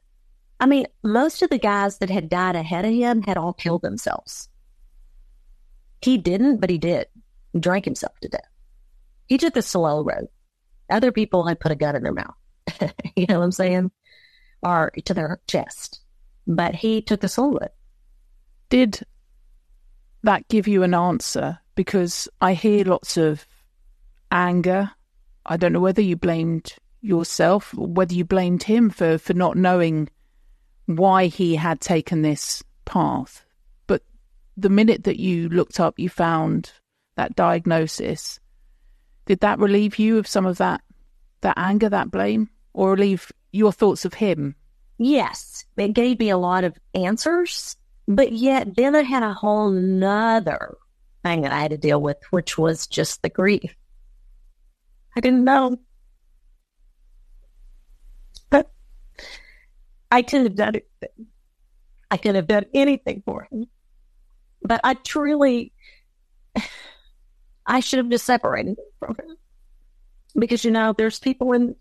[0.59, 3.81] I mean, most of the guys that had died ahead of him had all killed
[3.81, 4.49] themselves.
[6.05, 7.07] He didn't, but he did.
[7.51, 8.47] He drank himself to death.
[9.25, 10.27] He took the slow road.
[10.87, 12.35] Other people had put a gun in their mouth.
[13.15, 13.89] you know what I'm saying?
[14.61, 16.01] Or to their chest.
[16.45, 17.71] But he took the slow road.
[18.69, 19.01] Did
[20.21, 21.57] that give you an answer?
[21.73, 23.47] Because I hear lots of
[24.31, 24.91] anger.
[25.43, 29.57] I don't know whether you blamed yourself or whether you blamed him for, for not
[29.57, 30.09] knowing
[30.85, 33.44] why he had taken this path
[34.57, 36.71] the minute that you looked up, you found
[37.15, 38.39] that diagnosis.
[39.25, 40.81] Did that relieve you of some of that
[41.41, 44.55] that anger, that blame, or relieve your thoughts of him?
[44.97, 47.75] Yes, it gave me a lot of answers,
[48.07, 50.77] but yet then I had a whole nother
[51.23, 53.75] thing that I had to deal with, which was just the grief.
[55.15, 55.77] I didn't know.
[58.49, 58.71] But
[60.11, 60.87] I could have done it.
[62.09, 63.67] I could have done anything for him.
[64.65, 65.73] But I truly,
[67.65, 69.37] I should have just separated from him.
[70.37, 71.75] Because, you know, there's people in,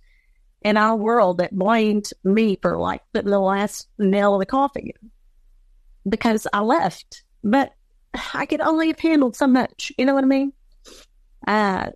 [0.63, 4.91] in our world that blamed me for like putting the last nail in the coffin
[6.09, 7.75] because I left but
[8.35, 9.93] I could only have handled so much.
[9.99, 10.53] You know what I mean?
[11.47, 11.91] Uh,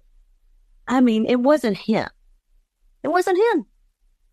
[0.87, 2.09] I mean, it wasn't him.
[3.03, 3.67] It wasn't him.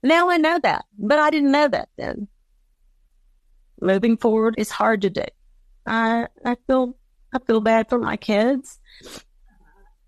[0.04, 2.28] Now I know that, but I didn't know that then.
[3.82, 5.24] Moving forward is hard to do.
[5.86, 6.96] I I feel
[7.34, 8.80] I feel bad for my kids,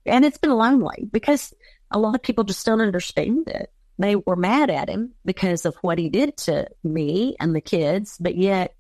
[0.06, 1.54] and it's been lonely because
[1.92, 3.72] a lot of people just don't understand it.
[4.00, 8.18] They were mad at him because of what he did to me and the kids,
[8.20, 8.76] but yet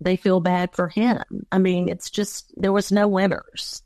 [0.00, 1.22] they feel bad for him.
[1.50, 3.82] I mean, it's just there was no winners.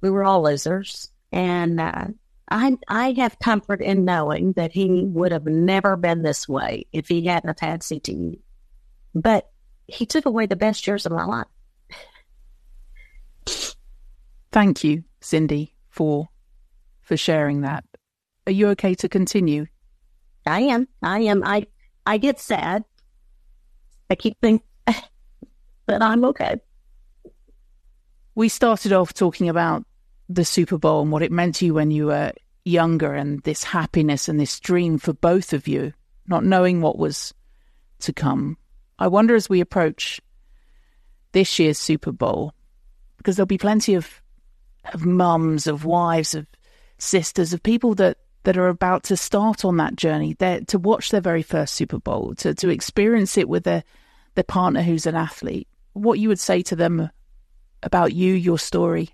[0.00, 2.06] We were all losers, and uh,
[2.50, 7.08] I I have comfort in knowing that he would have never been this way if
[7.08, 8.40] he hadn't have had CTE.
[9.14, 9.50] But
[9.86, 11.46] he took away the best years of my life.
[14.52, 16.28] Thank you, Cyndy, for
[17.02, 17.84] for sharing that.
[18.46, 19.66] Are you okay to continue?
[20.46, 20.88] I am.
[21.02, 21.42] I am.
[21.44, 21.66] I
[22.06, 22.84] I get sad.
[24.10, 24.66] I keep thinking,
[25.86, 26.60] but I'm okay.
[28.34, 29.84] We started off talking about
[30.28, 32.32] the Super Bowl and what it meant to you when you were
[32.64, 35.92] younger, and this happiness and this dream for both of you,
[36.26, 37.34] not knowing what was
[38.00, 38.56] to come.
[38.98, 40.20] I wonder as we approach
[41.32, 42.52] this year's Super Bowl,
[43.16, 44.20] because there'll be plenty of
[44.92, 46.46] of mums, of wives, of
[46.98, 51.10] sisters, of people that that are about to start on that journey, there to watch
[51.10, 53.84] their very first Super Bowl, to to experience it with their
[54.34, 55.68] their partner who's an athlete.
[55.92, 57.10] What you would say to them
[57.82, 59.13] about you, your story?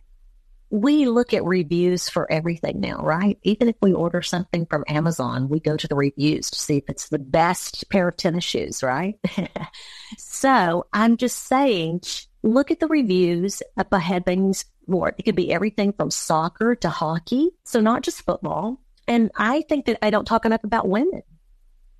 [0.71, 3.39] We look at reviews for everything now, right?
[3.43, 6.85] Even if we order something from Amazon, we go to the reviews to see if
[6.89, 9.19] it's the best pair of tennis shoes, right?
[10.19, 12.03] so I'm just saying,
[12.45, 15.13] look at the reviews up ahead things more.
[15.19, 17.51] It could be everything from soccer to hockey.
[17.65, 18.81] So not just football.
[19.09, 21.23] And I think that I don't talk enough about women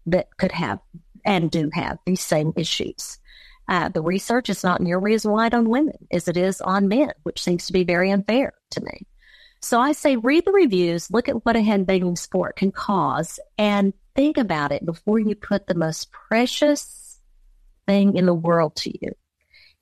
[0.07, 0.79] that could have
[1.25, 3.19] and do have these same issues.
[3.71, 7.13] Uh, the research is not nearly as wide on women as it is on men,
[7.23, 9.07] which seems to be very unfair to me.
[9.63, 13.95] So I say read the reviews, look at what a headbanging sport can cause, and
[14.17, 17.21] think about it before you put the most precious
[17.87, 19.13] thing in the world to you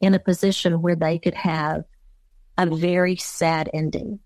[0.02, 1.84] in a position where they could have
[2.58, 4.18] a very sad ending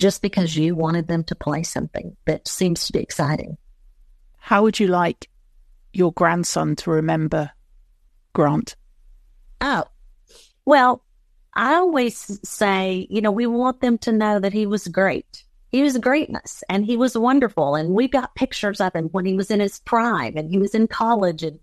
[0.00, 3.56] just because you wanted them to play something that seems to be exciting.
[4.38, 5.28] How would you like
[5.92, 7.52] your grandson to remember
[8.32, 8.74] Grant?
[9.60, 9.84] Oh,
[10.64, 11.02] well,
[11.54, 15.44] I always say, you know, we want them to know that he was great.
[15.70, 17.74] He was greatness and he was wonderful.
[17.74, 20.74] And we've got pictures of him when he was in his prime and he was
[20.74, 21.58] in college and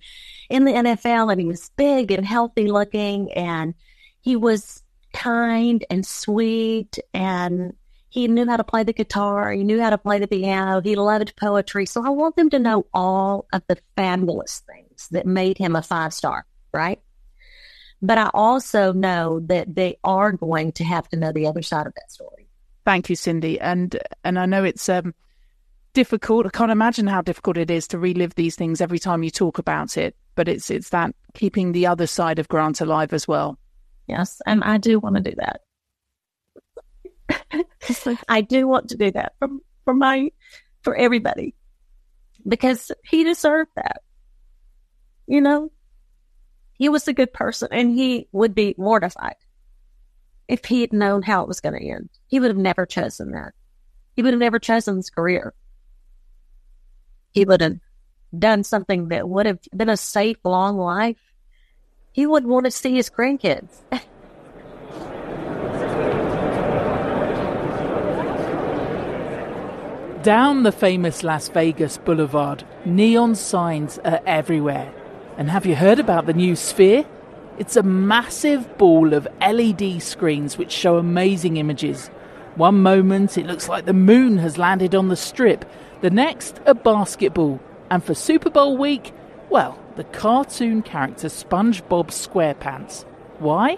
[0.50, 3.74] in the NFL and he was big and healthy looking and
[4.22, 4.84] he was
[5.14, 7.74] kind and sweet and
[8.10, 9.52] he knew how to play the guitar.
[9.52, 10.82] He knew how to play the piano.
[10.82, 11.86] He loved poetry.
[11.86, 15.82] So I want them to know all of the fabulous things that made him a
[15.82, 17.02] five star, right?
[18.06, 21.88] But I also know that they are going to have to know the other side
[21.88, 22.48] of that story.
[22.86, 23.58] Thank you, Cyndy.
[23.60, 25.16] And and I know it's um,
[25.94, 26.46] difficult.
[26.46, 29.58] I can't imagine how difficult it is to relive these things every time you talk
[29.58, 30.16] about it.
[30.36, 33.58] But it's it's that keeping the other side of Grant alive as well.
[34.08, 35.62] Yes, and I do want to do that.
[38.28, 39.48] I do want to do that for
[39.84, 40.32] for my
[40.84, 41.56] for everybody
[42.48, 44.02] because he deserved that.
[45.26, 45.72] You know,
[46.78, 49.38] he was a good person and he would be mortified
[50.48, 52.10] if he had known how it was going to end.
[52.28, 53.54] He would have never chosen that.
[54.16, 55.54] He would have never chosen his career.
[57.32, 57.78] He would have
[58.38, 61.18] done something that would have been a safe, long life.
[62.12, 63.82] He would want to see his grandkids.
[70.24, 74.92] Down the famous Las Vegas Boulevard, neon signs are everywhere
[75.38, 77.06] and have you heard about the new Sphere?
[77.58, 82.08] It's a massive ball of LED screens which show amazing images.
[82.56, 85.66] One moment it looks like the moon has landed on the strip,
[86.02, 87.60] the next, a basketball.
[87.90, 89.12] And for Super Bowl week,
[89.50, 93.04] well, the cartoon character SpongeBob SquarePants.
[93.40, 93.78] Why?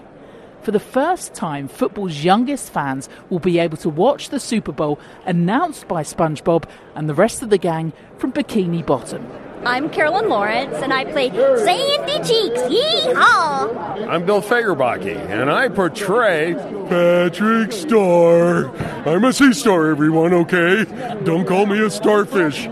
[0.62, 5.00] For the first time, football's youngest fans will be able to watch the Super Bowl
[5.26, 9.47] announced by SpongeBob and the rest of the gang from Bikini Bottom.
[9.66, 12.62] I'm Carolyn Lawrence, and I play Sandy Cheeks.
[12.62, 14.08] Yeehaw!
[14.08, 16.54] I'm Bill Fagerbakke, and I portray
[16.90, 18.70] Patrick Star.
[19.08, 20.86] I'm a sea star, everyone, okay?
[21.24, 22.66] Don't call me a starfish.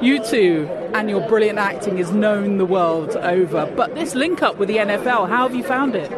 [0.00, 4.56] You two and your brilliant acting is known the world over, but this link up
[4.56, 6.10] with the NFL, how have you found it?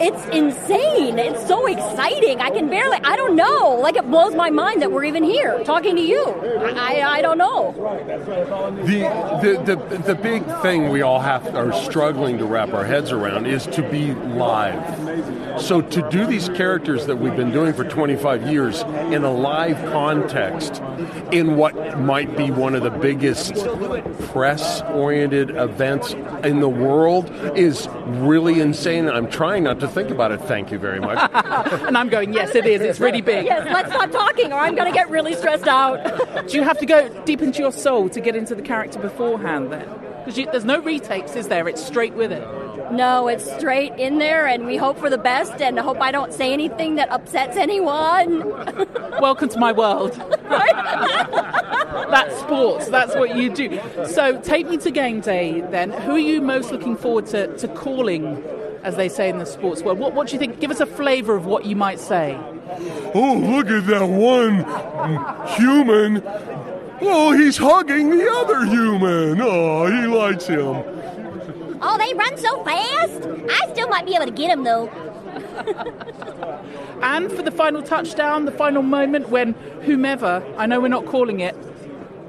[0.00, 1.18] It's insane.
[1.18, 2.40] It's so exciting.
[2.40, 3.76] I can barely, I don't know.
[3.80, 6.24] Like, it blows my mind that we're even here talking to you.
[6.24, 7.72] I, I, don't know.
[8.84, 13.10] The, the, the, the big thing we all have are struggling to wrap our heads
[13.10, 15.60] around is to be live.
[15.60, 19.78] So to do these characters that we've been doing for 25 years in a live
[19.90, 20.80] context,
[21.32, 23.54] in what might be one of the biggest
[24.32, 26.12] press-oriented events
[26.44, 29.08] in the world, is really insane.
[29.08, 30.40] I'm trying not to think about it.
[30.42, 31.18] Thank you very much.
[31.32, 32.80] and I'm going, yes, it is.
[32.80, 33.44] It's really big.
[33.44, 36.48] Yes, let's stop talking or I'm going to get really stressed out.
[36.48, 39.72] Do you have to go deep into your soul to get into the character beforehand
[39.72, 39.88] then?
[40.24, 41.66] Because there's no retakes, is there?
[41.68, 42.46] It's straight with it.
[42.92, 46.32] No, it's straight in there, and we hope for the best and hope I don't
[46.32, 48.48] say anything that upsets anyone.
[49.20, 50.12] Welcome to my world.
[52.10, 52.88] that's sports.
[52.88, 53.80] That's what you do.
[54.06, 55.90] So take me to game day then.
[55.90, 58.42] Who are you most looking forward to, to calling,
[58.82, 59.98] as they say in the sports world?
[59.98, 60.60] What, what do you think?
[60.60, 62.38] Give us a flavour of what you might say.
[63.14, 64.64] Oh, look at that one
[65.56, 66.22] human.
[67.00, 69.40] Oh, he's hugging the other human.
[69.40, 70.82] Oh, he likes him.
[71.80, 73.26] Oh, they run so fast.
[73.50, 74.90] I still might be able to get him, though.
[77.02, 79.52] And for the final touchdown, the final moment when
[79.82, 81.56] whomever, I know we're not calling it,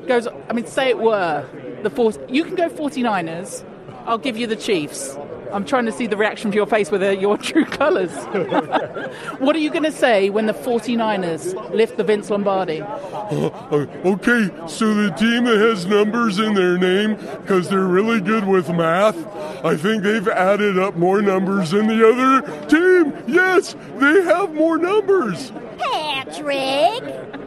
[0.07, 1.45] goes, I mean, say it were
[1.81, 3.63] the four, you can go 49ers,
[4.05, 5.17] I'll give you the Chiefs.
[5.51, 8.11] I'm trying to see the reaction to your face with uh, your true colours.
[9.39, 12.81] what are you going to say when the 49ers lift the Vince Lombardi?
[12.81, 18.47] Uh, okay, so the team that has numbers in their name, because they're really good
[18.47, 19.17] with math,
[19.65, 23.13] I think they've added up more numbers than the other team.
[23.27, 25.51] Yes, they have more numbers.
[25.77, 27.01] Patrick!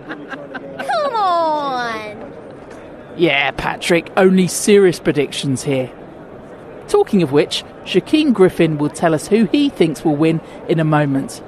[0.07, 2.33] Come on!
[3.17, 5.91] Yeah, Patrick, only serious predictions here.
[6.89, 10.85] Talking of which, Shaquem Griffin will tell us who he thinks will win in a
[10.85, 11.43] moment.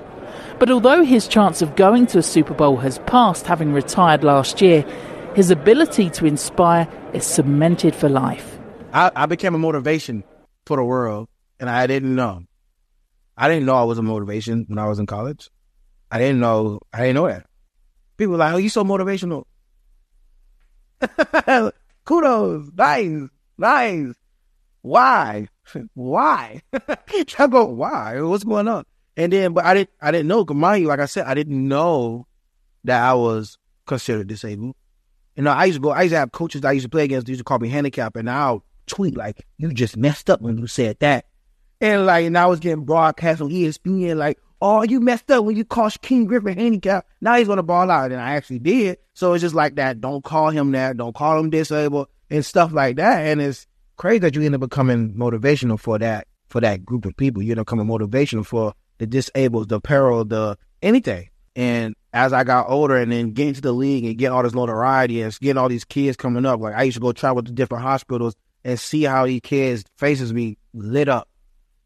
[0.59, 4.61] But although his chance of going to a Super Bowl has passed having retired last
[4.61, 4.83] year,
[5.35, 8.59] his ability to inspire is cemented for life.
[8.93, 10.23] I, I became a motivation
[10.67, 11.29] for the world,
[11.59, 12.45] and I didn't know.
[13.37, 15.51] I didn't know I was a motivation when I was in college.
[16.11, 16.81] I didn't know.
[16.93, 17.47] I didn't know that.
[18.17, 19.45] People were like, "Oh, you so motivational."
[22.05, 23.29] Kudos, nice,
[23.59, 24.15] nice.
[24.85, 25.49] Why?
[25.95, 26.61] Why?
[26.73, 28.21] I go, why?
[28.21, 28.85] What's going on?
[29.17, 30.45] And then, but I didn't, I didn't know.
[30.45, 32.27] Mind you, like I said, I didn't know
[32.85, 33.57] that I was
[33.87, 34.77] considered disabled.
[35.37, 36.91] You know, I used to go, I used to have coaches that I used to
[36.91, 40.29] play against, they used to call me handicapped, and I'll tweet like, you just messed
[40.29, 41.25] up when you said that.
[41.81, 45.57] And like, and I was getting broadcast on ESPN, like, oh, you messed up when
[45.57, 47.09] you called King Griffin handicapped.
[47.23, 48.99] Now he's gonna ball out, and I actually did.
[49.15, 50.03] So it's just like that.
[50.03, 50.99] Don't call him that.
[50.99, 53.21] Don't call him disabled and stuff like that.
[53.21, 53.67] And it's
[53.97, 57.43] crazy that you end up becoming motivational for that for that group of people.
[57.43, 61.29] You end up becoming motivational for the disabled, the peril, the anything.
[61.57, 64.55] And as I got older and then getting to the league and getting all this
[64.55, 67.53] notoriety and getting all these kids coming up, like I used to go travel to
[67.53, 68.35] different hospitals
[68.65, 71.29] and see how these kids' faces be lit up.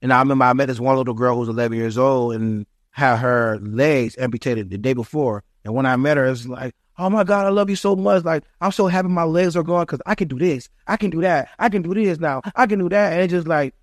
[0.00, 2.66] And I remember I met this one little girl who was 11 years old and
[2.90, 5.42] had her legs amputated the day before.
[5.64, 8.24] And when I met her, it's like, oh my God, I love you so much.
[8.24, 10.68] Like, I'm so happy my legs are gone because I can do this.
[10.86, 11.48] I can do that.
[11.58, 12.42] I can do this now.
[12.54, 13.12] I can do that.
[13.12, 13.74] And it's just like,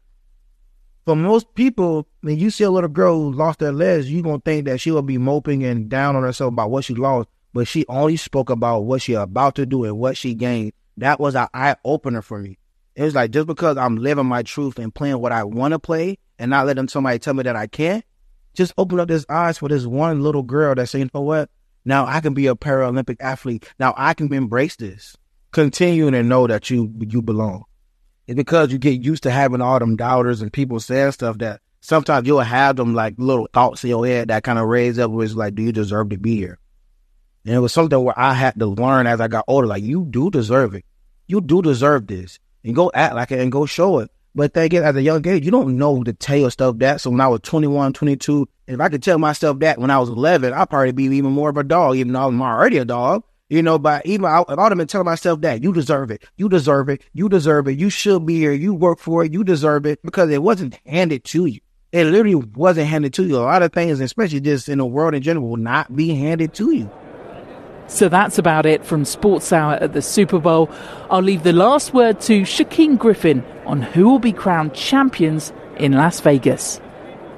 [1.06, 4.42] for most people, when you see a little girl who lost their legs, you're going
[4.42, 7.30] to think that she will be moping and down on herself about what she lost.
[7.54, 10.74] But she only spoke about what she about to do and what she gained.
[10.98, 12.58] That was an eye opener for me.
[12.96, 15.80] It was like, just because I'm living my truth and playing what I want to
[15.80, 18.04] play and not letting somebody tell me that I can't,
[18.54, 21.50] just open up his eyes for this one little girl that saying, you know what?
[21.86, 23.72] Now I can be a Paralympic athlete.
[23.80, 25.16] Now I can embrace this.
[25.52, 27.64] Continuing to know that you you belong.
[28.28, 31.62] It's because you get used to having all them doubters and people saying stuff that
[31.82, 35.12] sometimes you'll have them like little thoughts in your head that kind of raise up
[35.14, 36.58] it's like, do you deserve to be here?
[37.46, 40.06] And it was something where I had to learn as I got older, like you
[40.10, 40.84] do deserve it.
[41.28, 42.40] You do deserve this.
[42.64, 44.10] And go act like it and go show it.
[44.36, 47.00] But they get at a young age, you don't know to tell yourself that.
[47.00, 50.10] So when I was 21, 22, if I could tell myself that when I was
[50.10, 53.24] 11, I'd probably be even more of a dog, even though I'm already a dog.
[53.48, 56.24] You know, but even I, if I'd have been telling myself that, you deserve it,
[56.36, 59.44] you deserve it, you deserve it, you should be here, you work for it, you
[59.44, 61.60] deserve it, because it wasn't handed to you.
[61.92, 63.38] It literally wasn't handed to you.
[63.38, 66.56] A lot of things, especially just in the world in general, will not be handed
[66.56, 66.92] to you.
[67.88, 70.70] So that's about it from Sportshour at the Super Bowl.
[71.10, 75.94] I'll leave the last word to Shaquem Griffin on who will be crowned champions in
[75.94, 76.82] Las Vegas.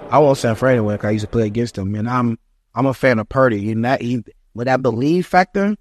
[0.09, 2.39] I want San Fran to win because I used to play against them, and I'm
[2.73, 3.71] I'm a fan of Purdy.
[3.71, 5.75] And that with that believe factor,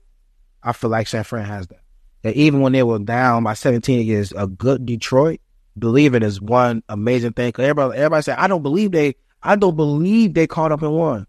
[0.63, 1.81] I feel like San Fran has that.
[2.23, 5.41] That even when they were down by 17 against a good Detroit,
[5.79, 7.53] believing is one amazing thing.
[7.53, 10.93] Cause everybody everybody said I don't believe they I don't believe they caught up and
[10.93, 11.27] won.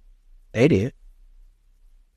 [0.53, 0.93] They did.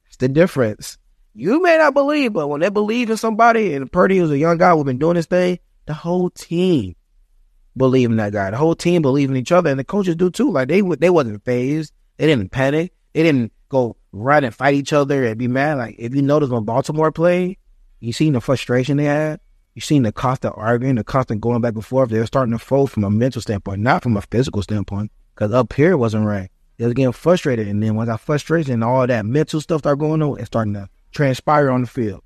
[0.06, 0.96] It's the difference.
[1.34, 4.58] You may not believe, but when they believe in somebody, and Purdy was a young
[4.58, 6.96] guy who's been doing this thing, the whole team
[7.76, 8.50] believe in that guy.
[8.50, 10.50] The whole team believe in each other, and the coaches do too.
[10.50, 11.92] Like they they wasn't phased.
[12.16, 12.92] They didn't panic.
[13.12, 15.78] They didn't go run and fight each other and be mad.
[15.78, 17.58] Like if you notice when Baltimore played,
[18.00, 19.40] you seen the frustration they had.
[19.74, 22.10] You seen the constant arguing, the constant going back and forth.
[22.10, 25.12] They were starting to fold from a mental standpoint, not from a physical standpoint.
[25.34, 26.50] Because up here it wasn't right.
[26.76, 30.00] They was getting frustrated, and then once that frustration and all that mental stuff started
[30.00, 32.22] going on, it's starting to transpire on the field.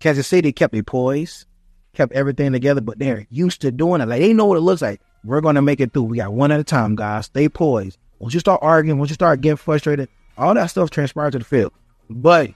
[0.00, 1.46] Kansas City kept it poised,
[1.94, 4.08] kept everything together, but they're used to doing it.
[4.08, 5.00] Like they know what it looks like.
[5.24, 6.02] We're gonna make it through.
[6.04, 7.26] We got one at a time, guys.
[7.26, 7.98] Stay poised.
[8.18, 11.44] Once you start arguing, once you start getting frustrated, all that stuff transpires to the
[11.44, 11.72] field.
[12.10, 12.50] But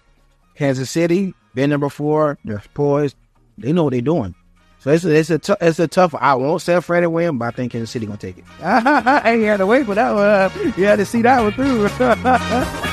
[0.54, 3.16] Kansas City, been there before, they're poised.
[3.56, 4.34] They know what they're doing.
[4.80, 6.14] So it's a, it's a, t- it's a tough.
[6.14, 8.44] I won't say Freddie win, but I think Kansas City gonna take it.
[8.62, 10.74] I ain't had to wait for that one.
[10.78, 12.84] You had to see that one through.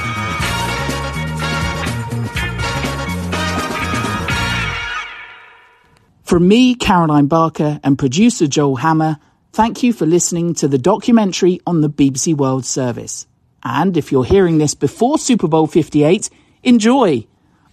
[6.25, 9.19] From me, Caroline Barker, and producer Joel Hammer,
[9.53, 13.27] thank you for listening to the documentary on the BBC World Service.
[13.63, 16.31] And if you're hearing this before Super Bowl 58,
[16.63, 17.27] enjoy.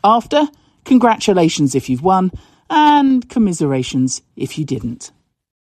[0.04, 0.48] After,
[0.84, 2.30] congratulations if you've won,
[2.68, 5.12] and commiserations if you didn't.